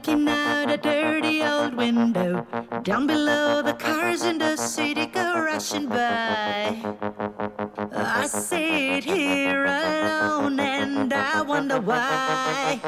Looking 0.00 0.28
out 0.30 0.70
a 0.70 0.78
dirty 0.78 1.42
old 1.42 1.74
window, 1.74 2.46
down 2.82 3.06
below 3.06 3.60
the 3.60 3.74
cars 3.74 4.22
in 4.22 4.38
the 4.38 4.56
city 4.56 5.04
go 5.04 5.44
rushing 5.44 5.88
by. 5.88 6.74
I 7.92 8.26
sit 8.26 9.04
here 9.04 9.66
alone 9.66 10.58
and 10.58 11.12
I 11.12 11.42
wonder 11.42 11.82
why. 11.82 12.80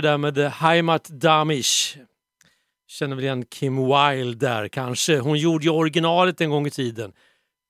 Det 0.00 0.08
där 0.08 0.18
med 0.18 0.38
Heimat 0.38 1.04
Damisch. 1.04 1.98
Känner 2.88 3.16
väl 3.16 3.24
igen 3.24 3.44
Kim 3.44 3.76
Wilde 3.76 4.46
där 4.46 4.68
kanske. 4.68 5.18
Hon 5.18 5.38
gjorde 5.38 5.64
ju 5.64 5.70
originalet 5.70 6.40
en 6.40 6.50
gång 6.50 6.66
i 6.66 6.70
tiden. 6.70 7.12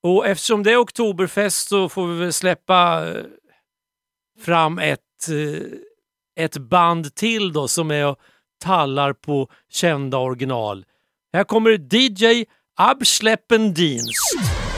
Och 0.02 0.26
eftersom 0.26 0.62
det 0.62 0.72
är 0.72 0.76
oktoberfest 0.76 1.68
så 1.68 1.88
får 1.88 2.06
vi 2.06 2.18
väl 2.18 2.32
släppa 2.32 3.08
eh, 3.08 3.24
fram 4.40 4.78
ett, 4.78 5.00
eh, 5.28 6.44
ett 6.44 6.56
band 6.56 7.14
till 7.14 7.52
då 7.52 7.68
som 7.68 7.90
är 7.90 8.06
och 8.06 8.18
tallar 8.64 9.12
på 9.12 9.48
kända 9.70 10.18
original. 10.18 10.84
Här 11.32 11.44
kommer 11.44 11.70
DJ 11.94 12.44
Abschleppendienst. 12.76 14.69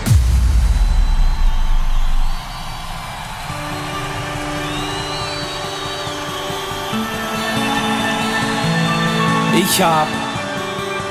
Ich 9.54 9.82
habe 9.82 10.10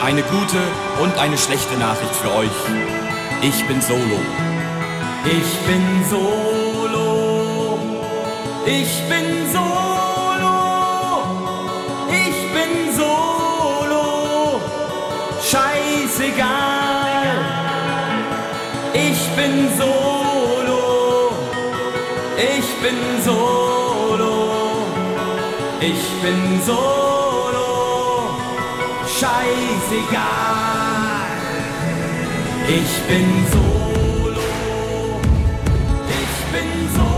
eine 0.03 0.23
gute 0.23 0.57
und 0.99 1.15
eine 1.19 1.37
schlechte 1.37 1.77
Nachricht 1.77 2.15
für 2.15 2.33
euch. 2.33 2.49
Ich 3.43 3.63
bin 3.67 3.79
solo. 3.81 4.19
Ich 5.25 5.59
bin 5.67 6.03
solo. 6.09 7.77
Ich 8.65 9.03
bin 9.07 9.47
solo. 9.53 10.57
Ich 12.09 12.53
bin 12.55 12.95
solo. 12.97 14.59
Scheißegal. 15.39 16.47
Ich 18.93 19.29
bin 19.35 19.69
solo. 19.77 21.31
Ich 22.37 22.67
bin 22.81 22.97
solo. 23.23 24.33
Ich 25.79 26.03
bin 26.23 26.61
solo. 26.65 27.10
Scheißegal. 29.21 30.21
Ich 32.67 32.93
bin 33.07 33.27
solo. 33.51 34.41
Ich 36.09 36.35
bin 36.51 36.69
solo. 36.95 37.10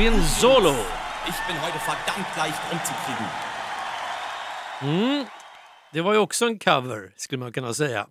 Solo. 0.00 0.70
Ich 1.28 1.36
bin 1.46 1.60
heute 1.60 1.78
verdammt 1.78 2.36
leicht 2.36 2.60
umzukriegen. 2.72 3.26
Mm. 4.82 5.26
Det 5.92 6.00
var 6.00 6.12
ju 6.12 6.18
också 6.18 6.46
en 6.46 6.58
cover, 6.58 7.12
skulle 7.16 7.38
man 7.38 7.52
kunna 7.52 7.74
säga. 7.74 8.06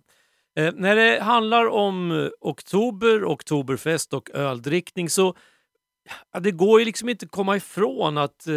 Eh, 0.56 0.74
när 0.74 0.96
det 0.96 1.22
handlar 1.22 1.68
om 1.68 2.10
eh, 2.10 2.28
oktober, 2.40 3.24
oktoberfest 3.24 4.12
och 4.12 4.30
öldrickning 4.30 5.10
så 5.10 5.36
ja, 6.32 6.40
det 6.40 6.50
går 6.50 6.80
ju 6.80 6.84
liksom 6.84 7.08
inte 7.08 7.24
att 7.24 7.32
komma 7.32 7.56
ifrån 7.56 8.18
att, 8.18 8.46
eh, 8.46 8.54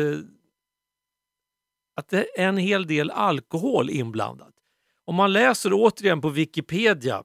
att 1.96 2.10
det 2.10 2.40
är 2.40 2.48
en 2.48 2.58
hel 2.58 2.88
del 2.88 3.12
alkohol 3.12 3.90
inblandat. 3.90 4.54
Om 5.06 5.16
man 5.16 5.34
läser 5.34 5.70
återigen 5.74 6.22
på 6.22 6.30
Wikipedia 6.30 7.24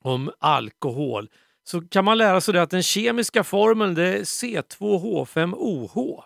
om 0.00 0.30
alkohol 0.38 1.28
så 1.64 1.80
kan 1.80 2.04
man 2.04 2.18
lära 2.18 2.40
sig 2.40 2.54
det 2.54 2.62
att 2.62 2.70
den 2.70 2.82
kemiska 2.82 3.44
formeln 3.44 3.94
det 3.94 4.18
är 4.18 4.20
C2H5OH. 4.20 6.22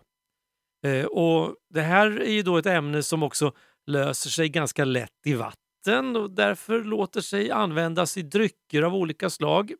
Eh, 0.87 1.05
och 1.05 1.55
Det 1.71 1.83
här 1.83 2.21
är 2.21 2.33
ju 2.33 2.43
då 2.43 2.57
ett 2.57 2.67
ämne 2.67 3.03
som 3.03 3.23
också 3.23 3.53
löser 3.87 4.31
sig 4.31 4.49
ganska 4.49 4.85
lätt 4.85 5.27
i 5.27 5.35
vatten 5.35 6.17
och 6.17 6.31
därför 6.31 6.85
låter 6.85 7.21
sig 7.21 7.51
användas 7.51 8.17
i 8.17 8.23
drycker 8.23 8.83
av 8.83 8.95
olika 8.95 9.31
slag. 9.31 9.73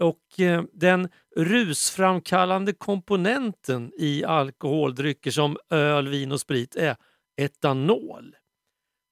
Och 0.00 0.40
eh, 0.40 0.62
Den 0.72 1.08
rusframkallande 1.36 2.72
komponenten 2.72 3.92
i 3.98 4.24
alkoholdrycker 4.24 5.30
som 5.30 5.56
öl, 5.70 6.08
vin 6.08 6.32
och 6.32 6.40
sprit 6.40 6.76
är 6.76 6.96
etanol. 7.36 8.36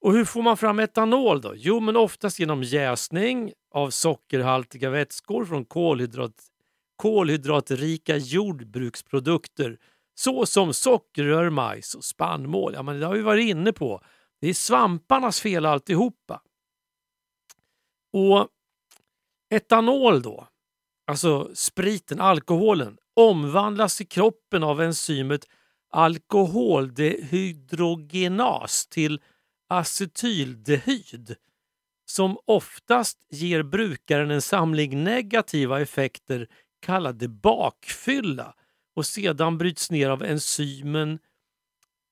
Och 0.07 0.13
hur 0.13 0.25
får 0.25 0.41
man 0.41 0.57
fram 0.57 0.79
etanol 0.79 1.41
då? 1.41 1.53
Jo, 1.55 1.79
men 1.79 1.95
oftast 1.95 2.39
genom 2.39 2.63
jäsning 2.63 3.53
av 3.71 3.89
sockerhaltiga 3.89 4.89
vätskor 4.89 5.45
från 5.45 5.65
kolhydrat, 5.65 6.33
kolhydratrika 6.95 8.17
jordbruksprodukter 8.17 9.77
såsom 10.15 10.73
sockerrör, 10.73 11.49
majs 11.49 11.95
och 11.95 12.03
spannmål. 12.03 12.73
Ja, 12.73 12.83
men 12.83 12.99
det 12.99 13.05
har 13.05 13.13
vi 13.13 13.21
varit 13.21 13.49
inne 13.49 13.73
på. 13.73 14.01
Det 14.41 14.47
är 14.47 14.53
svamparnas 14.53 15.41
fel 15.41 15.65
alltihopa. 15.65 16.41
Och 18.13 18.47
etanol 19.49 20.21
då, 20.21 20.47
alltså 21.07 21.51
spriten, 21.53 22.21
alkoholen, 22.21 22.97
omvandlas 23.13 24.01
i 24.01 24.05
kroppen 24.05 24.63
av 24.63 24.81
enzymet 24.81 25.47
alkoholdehydrogenas 25.89 28.87
till 28.87 29.21
acetyldehyd 29.67 31.35
som 32.05 32.37
oftast 32.45 33.17
ger 33.29 33.63
brukaren 33.63 34.31
en 34.31 34.41
samling 34.41 35.03
negativa 35.03 35.81
effekter 35.81 36.47
kallade 36.81 37.27
bakfylla 37.27 38.55
och 38.95 39.05
sedan 39.05 39.57
bryts 39.57 39.91
ner 39.91 40.09
av 40.09 40.23
enzymen 40.23 41.19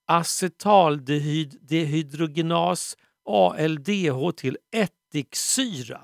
acetaldehydrogenas 0.07 2.97
ALDH 3.25 4.31
till 4.35 4.57
ättiksyra. 4.71 6.01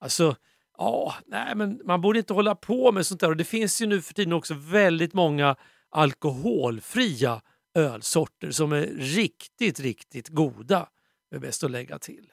Alltså, 0.00 0.36
ja, 0.78 1.14
nej, 1.26 1.54
men 1.54 1.80
man 1.84 2.00
borde 2.00 2.18
inte 2.18 2.32
hålla 2.32 2.54
på 2.54 2.92
med 2.92 3.06
sånt 3.06 3.20
där. 3.20 3.28
Och 3.28 3.36
det 3.36 3.44
finns 3.44 3.82
ju 3.82 3.86
nu 3.86 4.02
för 4.02 4.14
tiden 4.14 4.32
också 4.32 4.54
väldigt 4.54 5.14
många 5.14 5.56
alkoholfria 5.90 7.40
ölsorter 7.74 8.50
som 8.50 8.72
är 8.72 8.86
riktigt, 8.96 9.80
riktigt 9.80 10.28
goda. 10.28 10.88
Det 11.30 11.36
är 11.36 11.40
bäst 11.40 11.64
att 11.64 11.70
lägga 11.70 11.98
till. 11.98 12.26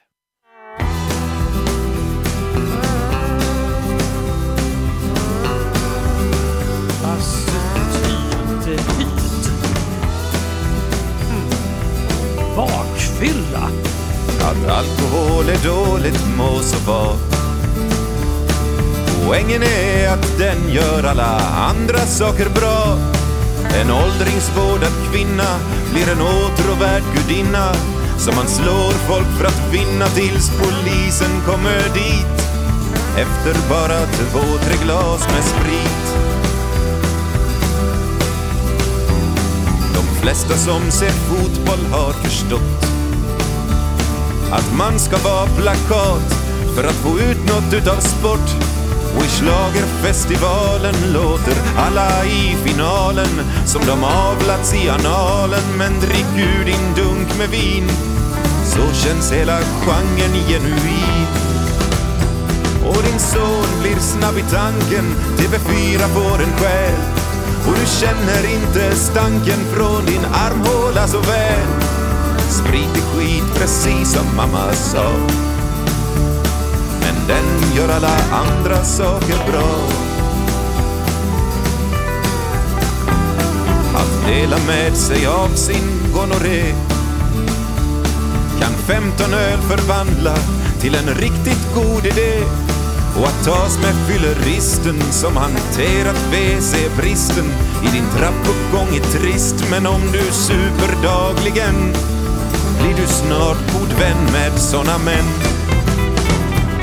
Alltså, 7.04 7.50
Acetaldehyd. 8.62 9.46
Mm. 11.30 11.50
Bakfylla. 12.56 13.70
Att 14.40 14.68
alkohol 14.68 15.48
är 15.48 15.64
dåligt 15.64 16.26
må 16.36 16.58
så 16.58 16.90
vara 16.90 17.16
Poängen 19.26 19.62
är 19.62 20.08
att 20.08 20.38
den 20.38 20.72
gör 20.74 21.04
alla 21.04 21.40
andra 21.70 21.98
saker 21.98 22.48
bra 22.48 22.98
en 23.80 23.90
åldringsvårdad 23.90 24.92
kvinna 25.10 25.58
blir 25.92 26.08
en 26.12 26.20
åtråvärd 26.20 27.02
gudinna 27.14 27.74
Som 28.18 28.34
man 28.36 28.48
slår 28.48 28.92
folk 28.92 29.26
för 29.38 29.44
att 29.44 29.72
vinna 29.72 30.06
tills 30.06 30.50
polisen 30.50 31.40
kommer 31.46 31.82
dit 31.94 32.36
Efter 33.16 33.68
bara 33.68 34.06
två, 34.06 34.58
tre 34.64 34.84
glas 34.84 35.28
med 35.28 35.44
sprit 35.44 36.06
De 39.94 40.20
flesta 40.20 40.56
som 40.56 40.90
ser 40.90 41.10
fotboll 41.10 41.86
har 41.90 42.12
förstått 42.12 42.92
att 44.52 44.76
man 44.78 44.98
ska 44.98 45.16
vara 45.16 45.46
plakat 45.46 46.32
för 46.74 46.84
att 46.84 46.94
få 46.94 47.18
ut 47.18 47.48
något 47.48 47.72
utav 47.72 48.00
sport. 48.00 48.81
Och 49.16 49.24
i 49.24 49.28
schlagerfestivalen 49.28 50.94
låter 51.12 51.54
alla 51.78 52.24
i 52.24 52.56
finalen 52.64 53.40
som 53.66 53.82
de 53.86 54.04
avlats 54.04 54.74
i 54.74 54.88
analen. 54.88 55.62
Men 55.78 56.00
drick 56.00 56.32
ur 56.36 56.64
din 56.64 56.94
dunk 56.96 57.38
med 57.38 57.48
vin, 57.48 57.88
så 58.64 58.92
känns 58.92 59.32
hela 59.32 59.58
genren 59.60 60.34
genuin. 60.48 61.26
Och 62.86 63.02
din 63.02 63.18
son 63.18 63.80
blir 63.80 63.98
snabb 63.98 64.38
i 64.38 64.42
tanken, 64.42 65.04
TV4 65.38 65.98
får 65.98 66.42
en 66.42 66.52
själ. 66.58 67.00
Och 67.66 67.74
du 67.80 67.86
känner 67.86 68.54
inte 68.54 68.96
stanken 68.96 69.58
från 69.74 70.06
din 70.06 70.24
armhåla 70.24 71.06
så 71.06 71.18
väl. 71.18 71.68
Sprit 72.50 72.96
är 72.96 73.00
skit 73.00 73.54
precis 73.54 74.12
som 74.12 74.36
mamma 74.36 74.72
sa 74.72 75.10
den 77.28 77.76
gör 77.76 77.88
alla 77.88 78.16
andra 78.32 78.84
saker 78.84 79.36
bra. 79.52 79.88
Att 83.94 84.26
dela 84.26 84.56
med 84.66 84.96
sig 84.96 85.26
av 85.26 85.48
sin 85.48 86.12
gonorré. 86.14 86.74
Kan 88.60 88.72
15 88.72 89.34
öl 89.34 89.58
förvandla 89.58 90.36
till 90.80 90.94
en 90.94 91.14
riktigt 91.14 91.74
god 91.74 92.06
idé. 92.06 92.44
Och 93.16 93.26
att 93.26 93.44
tas 93.44 93.78
med 93.78 93.94
fylleristen 94.08 95.02
som 95.10 95.36
hanterat 95.36 96.16
WC-bristen 96.32 97.50
i 97.82 97.96
din 97.96 98.06
trappuppgång 98.16 98.96
är 98.96 99.18
trist. 99.18 99.64
Men 99.70 99.86
om 99.86 100.00
du 100.12 100.32
super 100.32 101.02
dagligen 101.02 101.92
blir 102.80 102.94
du 102.96 103.06
snart 103.06 103.72
god 103.72 103.98
vän 103.98 104.32
med 104.32 104.60
såna 104.60 104.98
män. 104.98 105.51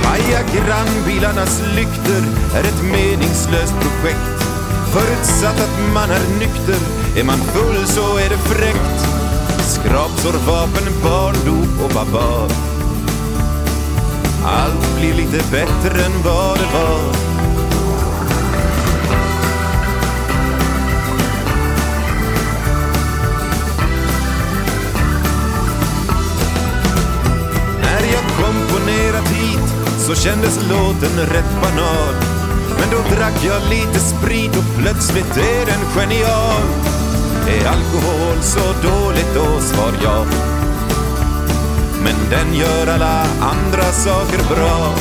Paja 0.09 0.41
grannbilarnas 0.53 1.61
lykter 1.75 2.23
är 2.55 2.63
ett 2.63 2.83
meningslöst 2.91 3.73
projekt. 3.81 4.43
Förutsatt 4.93 5.59
att 5.59 5.93
man 5.93 6.09
är 6.09 6.39
nykter, 6.39 6.81
är 7.19 7.23
man 7.23 7.37
full 7.37 7.87
så 7.87 8.17
är 8.17 8.29
det 8.29 8.37
fräckt. 8.37 8.99
Skrapsår, 9.59 10.33
vapen, 10.47 10.93
barndop 11.03 11.83
och 11.83 11.89
babar. 11.93 12.49
Allt 14.45 14.99
blir 14.99 15.13
lite 15.13 15.37
bättre 15.51 16.05
än 16.05 16.23
vad 16.23 16.57
det 16.57 16.69
var. 16.73 17.38
Så 30.09 30.15
kändes 30.15 30.59
låten 30.69 31.25
rätt 31.25 31.61
banal. 31.61 32.13
Men 32.79 32.89
då 32.91 33.15
drack 33.15 33.43
jag 33.43 33.69
lite 33.69 33.99
sprit 33.99 34.57
och 34.57 34.77
plötsligt 34.77 35.37
är 35.37 35.65
den 35.65 35.83
genial. 35.95 36.63
Är 37.47 37.67
alkohol 37.67 38.41
så 38.41 38.59
dåligt 38.59 39.35
då, 39.35 39.59
svar 39.61 39.93
ja. 40.03 40.25
Men 42.03 42.15
den 42.29 42.53
gör 42.53 42.87
alla 42.87 43.25
andra 43.41 43.83
saker 43.83 44.55
bra. 44.55 44.93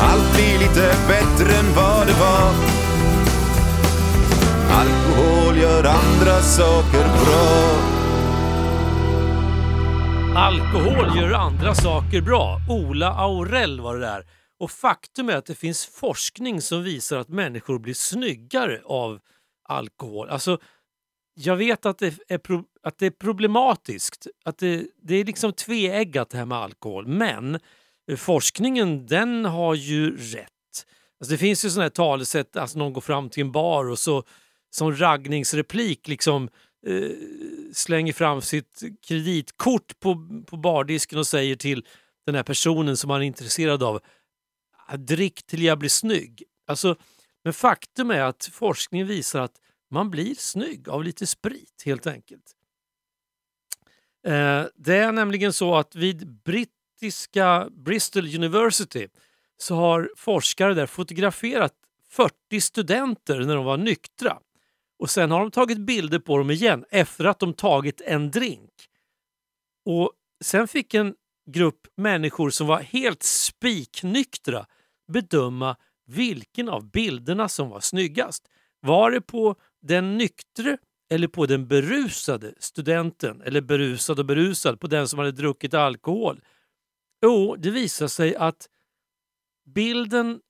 Allt 0.00 0.34
blir 0.34 0.58
lite 0.58 0.94
bättre 1.08 1.56
än 1.56 1.74
vad 1.76 2.06
det 2.06 2.16
var. 2.20 2.52
Alkohol 4.70 5.56
gör 5.56 5.84
andra 5.84 6.42
saker 6.42 7.04
bra. 7.24 7.95
Alkohol 10.38 11.16
gör 11.18 11.32
andra 11.32 11.74
saker 11.74 12.20
bra. 12.20 12.58
Ola 12.68 13.12
Aurell 13.14 13.80
var 13.80 13.94
det 13.94 14.00
där. 14.00 14.26
Och 14.58 14.70
faktum 14.70 15.28
är 15.28 15.36
att 15.36 15.46
det 15.46 15.54
finns 15.54 15.86
forskning 15.86 16.60
som 16.60 16.82
visar 16.82 17.18
att 17.18 17.28
människor 17.28 17.78
blir 17.78 17.94
snyggare 17.94 18.80
av 18.84 19.20
alkohol. 19.68 20.28
Alltså, 20.28 20.58
jag 21.34 21.56
vet 21.56 21.86
att 21.86 21.98
det 21.98 22.14
är, 22.28 22.38
pro- 22.38 22.64
att 22.82 22.98
det 22.98 23.06
är 23.06 23.10
problematiskt. 23.10 24.26
Att 24.44 24.58
det, 24.58 24.86
det 25.02 25.14
är 25.14 25.24
liksom 25.24 25.52
tveeggat 25.52 26.30
det 26.30 26.38
här 26.38 26.44
med 26.44 26.58
alkohol. 26.58 27.06
Men 27.06 27.54
eh, 28.10 28.16
forskningen 28.16 29.06
den 29.06 29.44
har 29.44 29.74
ju 29.74 30.16
rätt. 30.16 30.50
Alltså, 31.20 31.32
det 31.32 31.38
finns 31.38 31.64
ju 31.64 31.70
sådana 31.70 31.84
här 31.84 31.90
talesätt, 31.90 32.56
alltså 32.56 32.78
någon 32.78 32.92
går 32.92 33.00
fram 33.00 33.30
till 33.30 33.40
en 33.40 33.52
bar 33.52 33.90
och 33.90 33.98
så 33.98 34.22
som 34.70 34.96
raggningsreplik 34.96 36.08
liksom 36.08 36.48
eh, 36.86 37.10
slänger 37.72 38.12
fram 38.12 38.42
sitt 38.42 38.82
kreditkort 39.06 40.00
på, 40.00 40.42
på 40.46 40.56
bardisken 40.56 41.18
och 41.18 41.26
säger 41.26 41.56
till 41.56 41.86
den 42.26 42.34
här 42.34 42.42
personen 42.42 42.96
som 42.96 43.10
han 43.10 43.22
är 43.22 43.26
intresserad 43.26 43.82
av 43.82 44.00
ah, 44.86 44.96
drick 44.96 45.46
till 45.46 45.62
jag 45.62 45.78
blir 45.78 45.88
snygg. 45.88 46.42
Alltså, 46.66 46.96
men 47.44 47.52
faktum 47.52 48.10
är 48.10 48.20
att 48.20 48.50
forskningen 48.52 49.06
visar 49.06 49.40
att 49.40 49.60
man 49.90 50.10
blir 50.10 50.34
snygg 50.34 50.88
av 50.88 51.04
lite 51.04 51.26
sprit 51.26 51.82
helt 51.84 52.06
enkelt. 52.06 52.56
Eh, 54.26 54.64
det 54.74 54.96
är 54.96 55.12
nämligen 55.12 55.52
så 55.52 55.74
att 55.74 55.94
vid 55.94 56.28
brittiska 56.44 57.68
Bristol 57.70 58.34
University 58.34 59.08
så 59.58 59.74
har 59.74 60.10
forskare 60.16 60.74
där 60.74 60.86
fotograferat 60.86 61.72
40 62.08 62.60
studenter 62.60 63.40
när 63.40 63.56
de 63.56 63.64
var 63.64 63.76
nyktra. 63.76 64.38
Och 64.98 65.10
sen 65.10 65.30
har 65.30 65.40
de 65.40 65.50
tagit 65.50 65.78
bilder 65.78 66.18
på 66.18 66.38
dem 66.38 66.50
igen 66.50 66.84
efter 66.90 67.24
att 67.24 67.38
de 67.38 67.54
tagit 67.54 68.00
en 68.00 68.30
drink. 68.30 68.70
Och 69.84 70.12
Sen 70.44 70.68
fick 70.68 70.94
en 70.94 71.14
grupp 71.50 71.86
människor 71.96 72.50
som 72.50 72.66
var 72.66 72.80
helt 72.80 73.22
spiknyktra 73.22 74.66
bedöma 75.12 75.76
vilken 76.06 76.68
av 76.68 76.90
bilderna 76.90 77.48
som 77.48 77.68
var 77.68 77.80
snyggast. 77.80 78.48
Var 78.80 79.10
det 79.10 79.20
på 79.20 79.56
den 79.82 80.18
nyktre 80.18 80.78
eller 81.10 81.28
på 81.28 81.46
den 81.46 81.68
berusade 81.68 82.54
studenten? 82.58 83.42
Eller 83.42 83.60
berusad 83.60 84.18
och 84.18 84.26
berusad 84.26 84.80
på 84.80 84.86
den 84.86 85.08
som 85.08 85.18
hade 85.18 85.32
druckit 85.32 85.74
alkohol? 85.74 86.40
Jo, 87.22 87.56
det 87.56 87.70
visade 87.70 88.08
sig 88.08 88.36
att 88.36 88.68
bilden 89.64 90.40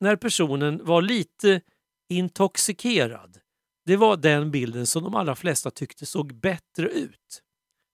när 0.00 0.16
personen 0.16 0.84
var 0.84 1.02
lite 1.02 1.60
intoxikerad 2.08 3.38
det 3.86 3.96
var 3.96 4.16
den 4.16 4.50
bilden 4.50 4.86
som 4.86 5.02
de 5.04 5.14
allra 5.14 5.34
flesta 5.34 5.70
tyckte 5.70 6.06
såg 6.06 6.34
bättre 6.34 6.88
ut. 6.88 7.42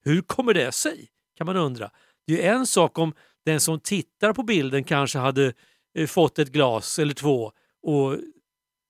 Hur 0.05 0.23
kommer 0.23 0.55
det 0.55 0.73
sig? 0.73 1.09
kan 1.41 1.47
man 1.47 1.57
undra. 1.57 1.91
Det 2.27 2.33
är 2.33 2.37
ju 2.37 2.43
en 2.43 2.67
sak 2.67 2.99
om 2.99 3.15
den 3.45 3.61
som 3.61 3.81
tittar 3.81 4.33
på 4.33 4.43
bilden 4.43 4.85
kanske 4.85 5.19
hade 5.19 5.53
eh, 5.95 6.07
fått 6.07 6.39
ett 6.39 6.53
glas 6.53 6.99
eller 6.99 7.15
två 7.15 7.53
och 7.83 8.17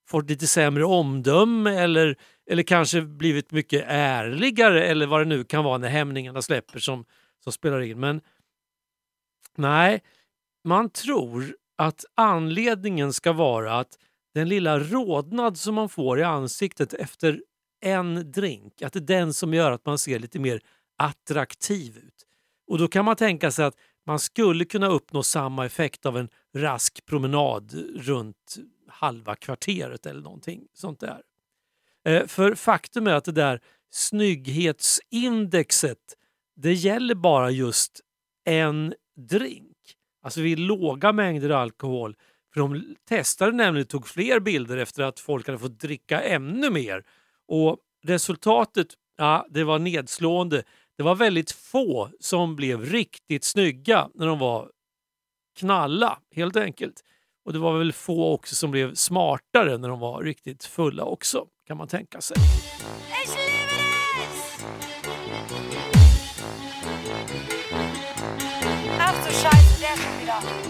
fått 0.09 0.31
lite 0.31 0.47
sämre 0.47 0.85
omdöme 0.85 1.71
eller, 1.71 2.17
eller 2.51 2.63
kanske 2.63 3.03
blivit 3.03 3.51
mycket 3.51 3.85
ärligare 3.87 4.85
eller 4.85 5.07
vad 5.07 5.21
det 5.21 5.25
nu 5.25 5.45
kan 5.45 5.65
vara 5.65 5.79
när 5.79 5.89
hämningarna 5.89 6.43
släpper 6.43 6.79
som, 6.79 7.05
som 7.45 7.53
spelar 7.53 7.81
in. 7.81 8.01
Men 8.01 8.21
Nej, 9.57 10.03
man 10.65 10.91
tror 10.91 11.57
att 11.77 12.05
anledningen 12.15 13.13
ska 13.13 13.33
vara 13.33 13.79
att 13.79 13.99
den 14.35 14.49
lilla 14.49 14.79
rodnad 14.79 15.59
som 15.59 15.75
man 15.75 15.89
får 15.89 16.21
i 16.21 16.23
ansiktet 16.23 16.95
efter 16.95 17.43
en 17.81 18.33
drink, 18.33 18.83
att 18.83 18.93
det 18.93 18.99
är 18.99 19.01
den 19.01 19.35
som 19.35 19.55
gör 19.55 19.71
att 19.71 19.87
man 19.87 19.99
ser 19.99 20.19
lite 20.19 20.39
mer 20.39 20.61
attraktiv 20.99 21.99
ut. 21.99 22.27
Och 22.67 22.79
då 22.79 22.89
kan 22.89 23.05
man 23.05 23.17
tänka 23.17 23.51
sig 23.51 23.65
att 23.65 23.77
man 24.07 24.19
skulle 24.19 24.65
kunna 24.65 24.87
uppnå 24.87 25.23
samma 25.23 25.67
effekt 25.67 26.07
av 26.07 26.19
en 26.19 26.29
rask 26.57 27.07
promenad 27.07 27.73
runt 27.97 28.57
halva 28.89 29.37
kvarteret 29.37 30.07
eller 30.07 30.21
någonting 30.21 30.67
sånt 30.75 31.01
där. 31.01 31.23
Eh, 32.05 32.27
för 32.27 32.55
faktum 32.55 33.07
är 33.07 33.15
att 33.15 33.25
det 33.25 33.33
där 33.33 33.61
snygghetsindexet 33.91 36.17
det 36.57 36.73
gäller 36.73 37.15
bara 37.15 37.51
just 37.51 38.01
en 38.45 38.95
drink. 39.17 39.77
Alltså 40.23 40.41
vid 40.41 40.59
låga 40.59 41.13
mängder 41.13 41.51
alkohol. 41.51 42.17
För 42.55 42.61
de 42.61 42.97
testade 43.09 43.53
nämligen 43.53 43.87
tog 43.87 44.07
fler 44.07 44.41
bilder 44.41 44.77
efter 44.77 45.03
att 45.03 45.21
folk 45.21 45.47
hade 45.47 45.59
fått 45.59 45.81
dricka 45.81 46.23
ännu 46.23 46.71
mer. 46.71 47.05
Och 47.49 47.77
resultatet 48.05 48.87
ja, 49.17 49.47
det 49.51 49.65
var 49.65 49.79
nedslående. 49.79 50.63
Det 50.97 51.03
var 51.03 51.15
väldigt 51.15 51.51
få 51.51 52.11
som 52.21 52.57
blev 52.57 52.85
riktigt 52.85 53.45
snygga 53.45 54.09
när 54.15 54.27
de 54.27 54.39
var 54.39 54.71
knalla 55.59 56.19
helt 56.35 56.57
enkelt. 56.57 57.05
Och 57.45 57.53
det 57.53 57.59
var 57.59 57.79
väl 57.79 57.93
få 57.93 58.33
också 58.33 58.55
som 58.55 58.71
blev 58.71 58.95
smartare 58.95 59.79
när 59.79 59.89
de 59.89 60.01
var 60.01 60.23
riktigt 60.23 60.65
fulla 60.65 61.05
också 61.05 61.47
kan 61.67 61.77
man 61.77 61.89
tänka 61.89 62.21
sig. 62.21 62.37
Aftershine 68.99 69.81
death 69.81 70.65
dich! 70.65 70.70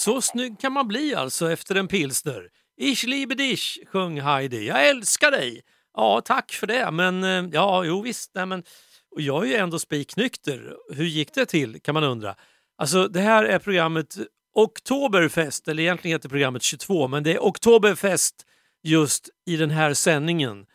Så 0.00 0.22
snygg 0.22 0.60
kan 0.60 0.72
man 0.72 0.88
bli 0.88 1.14
alltså 1.14 1.52
efter 1.52 1.74
en 1.74 1.88
pilsner. 1.88 2.48
Ich 2.80 3.06
liebe 3.06 3.34
dich, 3.34 3.78
sjöng 3.86 4.20
Heidi. 4.20 4.66
Jag 4.66 4.88
älskar 4.88 5.30
dig. 5.30 5.62
Ja, 5.96 6.20
tack 6.24 6.52
för 6.52 6.66
det. 6.66 6.90
Men 6.90 7.24
eh, 7.24 7.44
ja, 7.52 7.84
jo 7.84 8.02
visst. 8.02 8.30
Nej, 8.34 8.46
men, 8.46 8.62
och 9.10 9.20
jag 9.20 9.42
är 9.42 9.48
ju 9.48 9.56
ändå 9.56 9.78
spiknykter. 9.78 10.76
Hur 10.92 11.04
gick 11.04 11.34
det 11.34 11.46
till 11.46 11.80
kan 11.80 11.94
man 11.94 12.04
undra. 12.04 12.34
Alltså 12.78 13.08
det 13.08 13.20
här 13.20 13.44
är 13.44 13.58
programmet 13.58 14.16
Oktoberfest, 14.54 15.68
eller 15.68 15.82
egentligen 15.82 16.14
heter 16.14 16.28
programmet 16.28 16.62
22, 16.62 17.08
men 17.08 17.22
det 17.22 17.34
är 17.34 17.38
Oktoberfest 17.38 18.46
just 18.82 19.28
i 19.46 19.56
den 19.56 19.70
här 19.70 19.94
sändningen. 19.94 20.66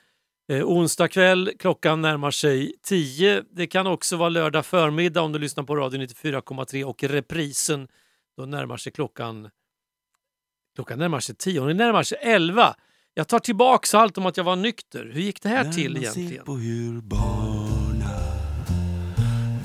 Eh, 0.52 0.66
onsdag 0.66 1.08
kväll, 1.08 1.52
klockan 1.60 2.02
närmar 2.02 2.32
sig 2.32 2.74
10. 2.84 3.44
Det 3.52 3.68
kan 3.68 3.88
också 3.88 4.18
vara 4.18 4.30
lördag 4.30 4.66
förmiddag 4.66 5.22
om 5.22 5.32
du 5.32 5.40
lyssnar 5.40 5.64
på 5.64 5.76
Radio 5.76 6.00
94,3 6.00 6.84
och 6.84 7.04
reprisen 7.04 7.88
då 8.38 8.46
närmar 8.46 8.78
sig 8.78 8.92
klockan 8.92 9.50
Klockan 10.76 11.00
närmar 11.00 11.20
sig 11.20 11.36
10 11.36 11.60
och 11.60 11.68
det 11.68 11.74
närmar 11.74 12.04
sig 12.04 12.18
11. 12.22 12.76
Jag 13.14 13.28
tar 13.28 13.40
tillbaks 13.40 13.94
allt 13.94 14.18
om 14.18 14.26
att 14.26 14.38
jag 14.38 14.44
var 14.44 14.56
nykter. 14.56 15.12
Hur 15.14 15.22
gick 15.22 15.42
det 15.42 15.50
här 15.50 15.72
till 15.72 15.94
När 15.94 16.02
man 16.02 16.12
ser 16.14 16.20
egentligen? 16.20 16.46
på 16.46 16.56
hur 16.56 17.02
barna 17.02 18.12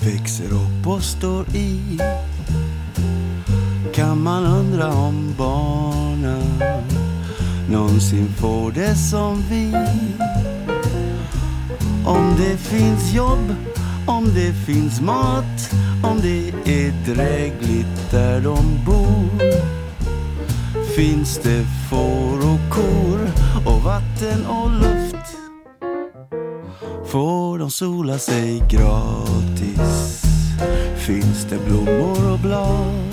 växer 0.04 0.44
upp 0.44 0.86
och 0.86 1.02
står 1.02 1.46
i 1.56 1.98
kan 3.94 4.22
man 4.22 4.44
undra 4.44 4.92
om 4.92 5.34
barnen 5.38 6.42
någonsin 7.70 8.28
får 8.40 8.72
det 8.72 8.94
som 8.94 9.42
vi 9.50 9.74
Om 12.06 12.34
det 12.38 12.56
finns 12.56 13.14
jobb, 13.14 13.54
om 14.06 14.24
det 14.34 14.52
finns 14.66 15.00
mat, 15.00 15.74
om 16.02 16.20
det 16.22 16.48
är 16.64 17.14
drägligt 17.14 18.10
där 18.10 18.40
de 18.40 18.84
bor. 18.86 19.40
Finns 20.96 21.38
det 21.38 21.64
får 21.90 22.38
och 22.38 22.74
kor 22.74 23.30
och 23.66 23.82
vatten 23.82 24.46
och 24.46 24.70
luft 24.70 25.36
får 27.06 27.58
de 27.58 27.70
sola 27.70 28.18
sig 28.18 28.62
gratis. 28.68 30.22
Finns 30.96 31.46
det 31.50 31.58
blommor 31.66 32.32
och 32.32 32.38
blad 32.38 33.10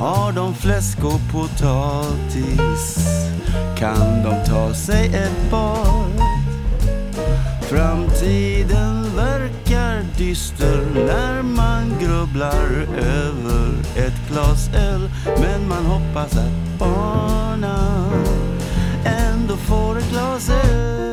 har 0.00 0.32
de 0.32 0.54
fläsk 0.54 1.04
och 1.04 1.20
potatis 1.32 2.98
kan 3.78 4.22
de 4.22 4.44
ta 4.46 4.74
sig 4.74 5.06
ett 5.06 5.50
bad. 5.50 6.22
Framtiden 7.62 8.99
dyster 10.20 10.86
när 10.94 11.42
man 11.42 11.98
grubblar 12.00 12.86
över 12.98 13.68
ett 13.96 14.28
glas 14.30 14.70
öl. 14.74 15.10
Men 15.40 15.68
man 15.68 15.84
hoppas 15.86 16.36
att 16.36 16.78
barnen 16.78 18.24
ändå 19.04 19.56
får 19.56 19.98
ett 19.98 20.10
glas 20.10 20.50
öl. 20.50 21.09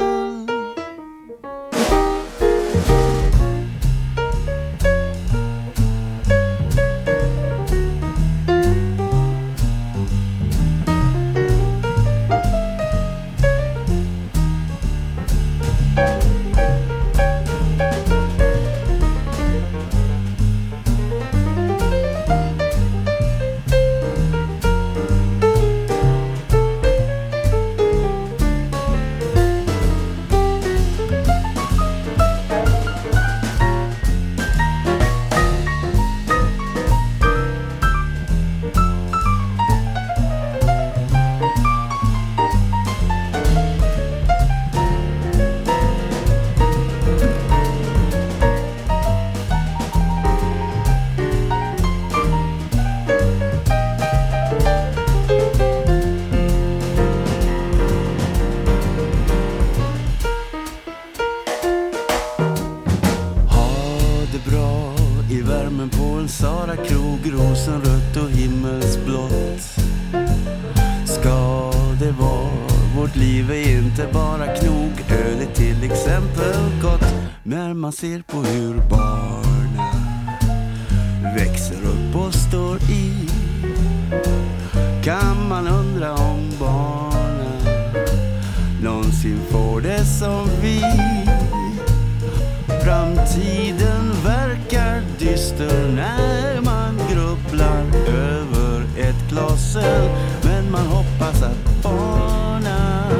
Ett. 99.80 100.44
Men 100.44 100.72
man 100.72 100.88
hoppas 100.88 101.44
att 101.44 101.84
barnen 101.84 103.12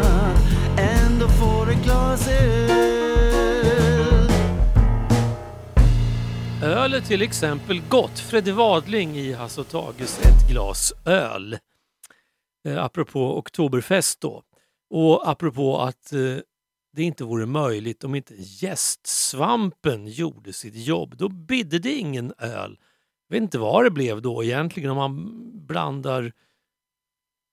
ändå 0.78 1.28
får 1.28 1.72
ett 1.72 1.84
glas 1.84 2.28
öl. 2.28 2.68
Öl 6.64 6.94
är 6.94 7.02
till 7.02 7.22
exempel 7.22 7.82
gott. 7.90 8.20
Fredde 8.20 8.52
Wadling 8.52 9.18
i 9.18 9.34
Hasse 9.34 9.62
och 9.62 9.70
Tages 9.70 10.20
Ett 10.20 10.52
glas 10.52 10.94
öl. 11.06 11.58
Eh, 12.68 12.84
apropå 12.84 13.38
Oktoberfest 13.38 14.22
då. 14.22 14.44
Och 14.90 15.30
apropå 15.30 15.80
att 15.80 16.14
eh, 16.14 16.20
det 16.94 17.04
inte 17.04 17.24
vore 17.24 17.46
möjligt 17.46 18.04
om 18.04 18.16
inte 18.16 18.34
gästsvampen 18.38 20.08
gjorde 20.08 20.54
sitt 20.54 20.76
jobb. 20.76 21.18
Då 21.18 21.30
bidde 21.30 21.80
det 21.80 21.94
ingen 21.94 22.34
öl. 22.38 22.78
Jag 23.28 23.36
vet 23.36 23.44
inte 23.44 23.58
vad 23.58 23.84
det 23.84 23.92
blev 23.92 24.22
då 24.22 24.44
egentligen 24.44 24.90
om 24.90 24.98
man 24.98 25.42
blandar 25.68 26.34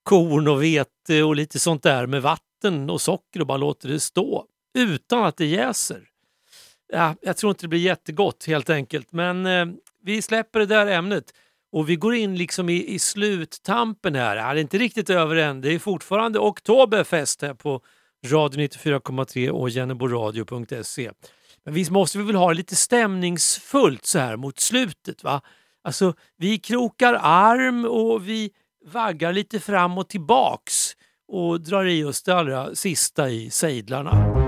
korn 0.04 0.48
och 0.48 0.62
vete 0.62 1.22
och 1.22 1.36
lite 1.36 1.58
sånt 1.58 1.82
där 1.82 2.06
med 2.06 2.22
vatten 2.22 2.90
och 2.90 3.00
socker 3.00 3.40
och 3.40 3.46
bara 3.46 3.58
låter 3.58 3.88
det 3.88 4.00
stå 4.00 4.46
utan 4.78 5.24
att 5.24 5.36
det 5.36 5.46
jäser. 5.46 6.02
Ja, 6.92 7.14
jag 7.20 7.36
tror 7.36 7.50
inte 7.50 7.64
det 7.64 7.68
blir 7.68 7.80
jättegott 7.80 8.44
helt 8.46 8.70
enkelt 8.70 9.12
men 9.12 9.46
eh, 9.46 9.66
vi 10.02 10.22
släpper 10.22 10.58
det 10.58 10.66
där 10.66 10.86
ämnet 10.86 11.24
och 11.72 11.88
vi 11.88 11.96
går 11.96 12.14
in 12.14 12.36
liksom 12.36 12.68
i, 12.68 12.94
i 12.94 12.98
sluttampen 12.98 14.14
här. 14.14 14.36
Ja, 14.36 14.54
det 14.54 14.60
är 14.60 14.62
inte 14.62 14.78
riktigt 14.78 15.10
över 15.10 15.36
än. 15.36 15.60
Det 15.60 15.74
är 15.74 15.78
fortfarande 15.78 16.38
Oktoberfest 16.38 17.42
här 17.42 17.54
på 17.54 17.80
Radio 18.26 18.60
94,3 18.60 19.48
och 19.48 19.70
jenneboradio.se. 19.70 21.10
Men 21.64 21.74
visst 21.74 21.90
måste 21.90 22.18
vi 22.18 22.24
väl 22.24 22.34
ha 22.34 22.48
det 22.48 22.54
lite 22.54 22.76
stämningsfullt 22.76 24.06
så 24.06 24.18
här 24.18 24.36
mot 24.36 24.60
slutet. 24.60 25.24
va? 25.24 25.40
Alltså, 25.84 26.14
vi 26.36 26.58
krokar 26.58 27.18
arm 27.22 27.84
och 27.84 28.28
vi 28.28 28.50
vaggar 28.84 29.32
lite 29.32 29.60
fram 29.60 29.98
och 29.98 30.08
tillbaks 30.08 30.92
och 31.28 31.60
drar 31.60 31.84
i 31.84 32.04
oss 32.04 32.22
det 32.22 32.34
allra 32.34 32.74
sista 32.74 33.30
i 33.30 33.50
sejdlarna. 33.50 34.43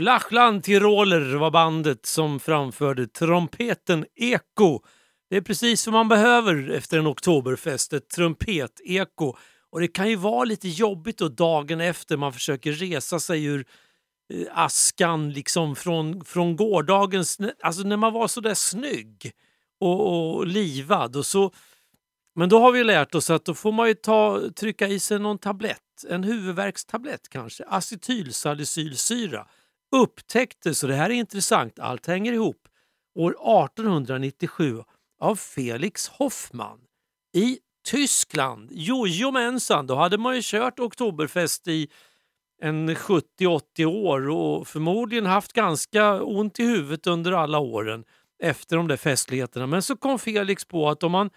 Flachland 0.00 0.64
Tiroler 0.64 1.34
var 1.34 1.50
bandet 1.50 2.06
som 2.06 2.40
framförde 2.40 3.06
trumpeten 3.06 4.06
Eko. 4.14 4.80
Det 5.30 5.36
är 5.36 5.40
precis 5.40 5.86
vad 5.86 5.92
man 5.92 6.08
behöver 6.08 6.70
efter 6.70 6.98
en 6.98 7.06
oktoberfest, 7.06 7.92
ett 7.92 8.08
trumpet-eko. 8.08 9.36
Och 9.70 9.80
det 9.80 9.88
kan 9.88 10.08
ju 10.08 10.16
vara 10.16 10.44
lite 10.44 10.68
jobbigt 10.68 11.18
då 11.18 11.28
dagen 11.28 11.80
efter 11.80 12.16
man 12.16 12.32
försöker 12.32 12.72
resa 12.72 13.20
sig 13.20 13.44
ur 13.44 13.66
eh, 14.34 14.46
askan 14.52 15.30
liksom 15.30 15.76
från, 15.76 16.24
från 16.24 16.56
gårdagens... 16.56 17.38
Alltså 17.62 17.82
när 17.82 17.96
man 17.96 18.12
var 18.12 18.28
så 18.28 18.40
där 18.40 18.54
snygg 18.54 19.32
och, 19.80 20.36
och 20.36 20.46
livad. 20.46 21.16
Och 21.16 21.26
så, 21.26 21.52
men 22.34 22.48
då 22.48 22.60
har 22.60 22.72
vi 22.72 22.84
lärt 22.84 23.14
oss 23.14 23.30
att 23.30 23.44
då 23.44 23.54
får 23.54 23.72
man 23.72 23.88
ju 23.88 23.94
ta, 23.94 24.40
trycka 24.56 24.88
i 24.88 25.00
sig 25.00 25.18
någon 25.18 25.38
tablett. 25.38 26.04
En 26.08 26.24
huvudvärkstablett 26.24 27.28
kanske. 27.28 27.64
Acetylsalicylsyra. 27.64 29.46
Upptäcktes, 29.96 30.82
och 30.82 30.88
det 30.88 30.94
här 30.94 31.10
är 31.10 31.14
intressant, 31.14 31.78
allt 31.78 32.06
hänger 32.06 32.32
ihop, 32.32 32.68
år 33.14 33.30
1897 33.30 34.82
av 35.20 35.36
Felix 35.36 36.08
Hoffmann 36.08 36.80
i 37.36 37.58
Tyskland. 37.84 38.68
Jojomensan, 38.72 39.86
då 39.86 39.94
hade 39.94 40.18
man 40.18 40.34
ju 40.36 40.40
kört 40.44 40.78
Oktoberfest 40.78 41.68
i 41.68 41.88
en 42.62 42.90
70-80 42.90 43.84
år 43.84 44.28
och 44.28 44.68
förmodligen 44.68 45.26
haft 45.26 45.52
ganska 45.52 46.22
ont 46.22 46.60
i 46.60 46.64
huvudet 46.64 47.06
under 47.06 47.32
alla 47.32 47.58
åren 47.58 48.04
efter 48.42 48.76
de 48.76 48.88
där 48.88 48.96
festligheterna. 48.96 49.66
Men 49.66 49.82
så 49.82 49.96
kom 49.96 50.18
Felix 50.18 50.64
på 50.64 50.88
att 50.88 51.02
om 51.02 51.12
man 51.12 51.30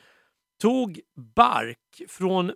tog 0.62 1.00
bark 1.36 2.02
från 2.08 2.52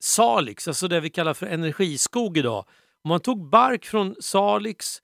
Salix, 0.00 0.68
alltså 0.68 0.88
det 0.88 1.00
vi 1.00 1.10
kallar 1.10 1.34
för 1.34 1.46
energiskog 1.46 2.38
idag. 2.38 2.64
Om 3.04 3.08
man 3.08 3.20
tog 3.20 3.48
bark 3.48 3.84
från 3.84 4.16
Salix 4.20 5.02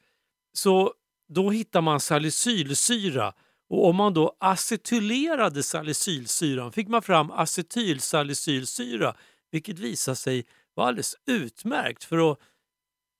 så 0.52 0.94
då 1.28 1.50
hittar 1.50 1.80
man 1.80 2.00
salicylsyra 2.00 3.34
och 3.68 3.88
om 3.88 3.96
man 3.96 4.14
då 4.14 4.36
acetylerade 4.40 5.62
salicylsyran 5.62 6.72
fick 6.72 6.88
man 6.88 7.02
fram 7.02 7.30
acetylsalicylsyra 7.30 9.16
vilket 9.50 9.78
visar 9.78 10.14
sig 10.14 10.46
vara 10.74 10.88
alldeles 10.88 11.16
utmärkt 11.26 12.04
för 12.04 12.32
att 12.32 12.38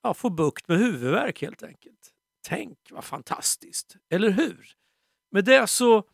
ja, 0.02 0.14
få 0.14 0.30
bukt 0.30 0.68
med 0.68 0.78
huvudvärk 0.78 1.42
helt 1.42 1.62
enkelt. 1.62 2.10
Tänk 2.48 2.78
vad 2.90 3.04
fantastiskt, 3.04 3.96
eller 4.10 4.30
hur? 4.30 4.72
Med 5.30 5.44
det 5.44 5.66
så 5.66 6.04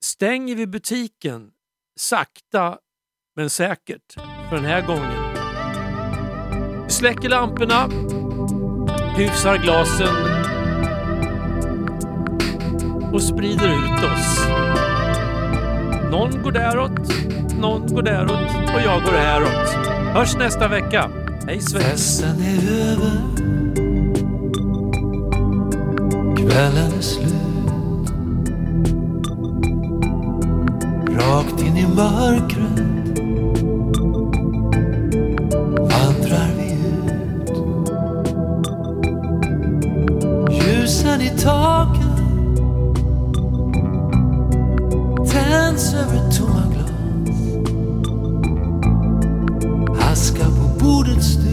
stänger 0.00 0.56
vi 0.56 0.66
butiken 0.66 1.52
sakta 1.96 2.78
men 3.36 3.50
säkert 3.50 4.14
för 4.48 4.56
den 4.56 4.64
här 4.64 4.86
gången. 4.86 5.25
Vi 6.96 7.00
släcker 7.00 7.28
lamporna, 7.28 7.88
hyfsar 9.16 9.56
glasen 9.58 10.16
och 13.12 13.22
sprider 13.22 13.68
ut 13.68 14.04
oss. 14.04 14.46
Någon 16.10 16.42
går 16.42 16.52
däråt, 16.52 16.90
någon 17.60 17.86
går 17.94 18.02
däråt 18.02 18.74
och 18.74 18.80
jag 18.84 19.02
går 19.02 19.12
häråt. 19.12 19.68
Hörs 20.14 20.36
nästa 20.36 20.68
vecka. 20.68 21.10
Hej 21.46 21.60
svejs! 21.60 21.84
Festen 21.84 22.40
är 22.40 22.90
över 22.90 23.20
Kvällen 26.36 26.92
är 26.98 27.00
slut 27.00 27.32
Rakt 31.18 31.62
in 31.62 31.76
i 31.76 31.86
mörkret 31.86 32.95
Ljusen 41.26 41.34
i 41.34 41.38
taket 41.38 42.16
tänds 45.32 45.94
över 45.94 46.30
tomma 46.30 46.62
glas 46.72 46.90
Aska 50.12 50.44
på 50.44 50.84
bordets 50.84 51.45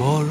mer. 0.00 0.29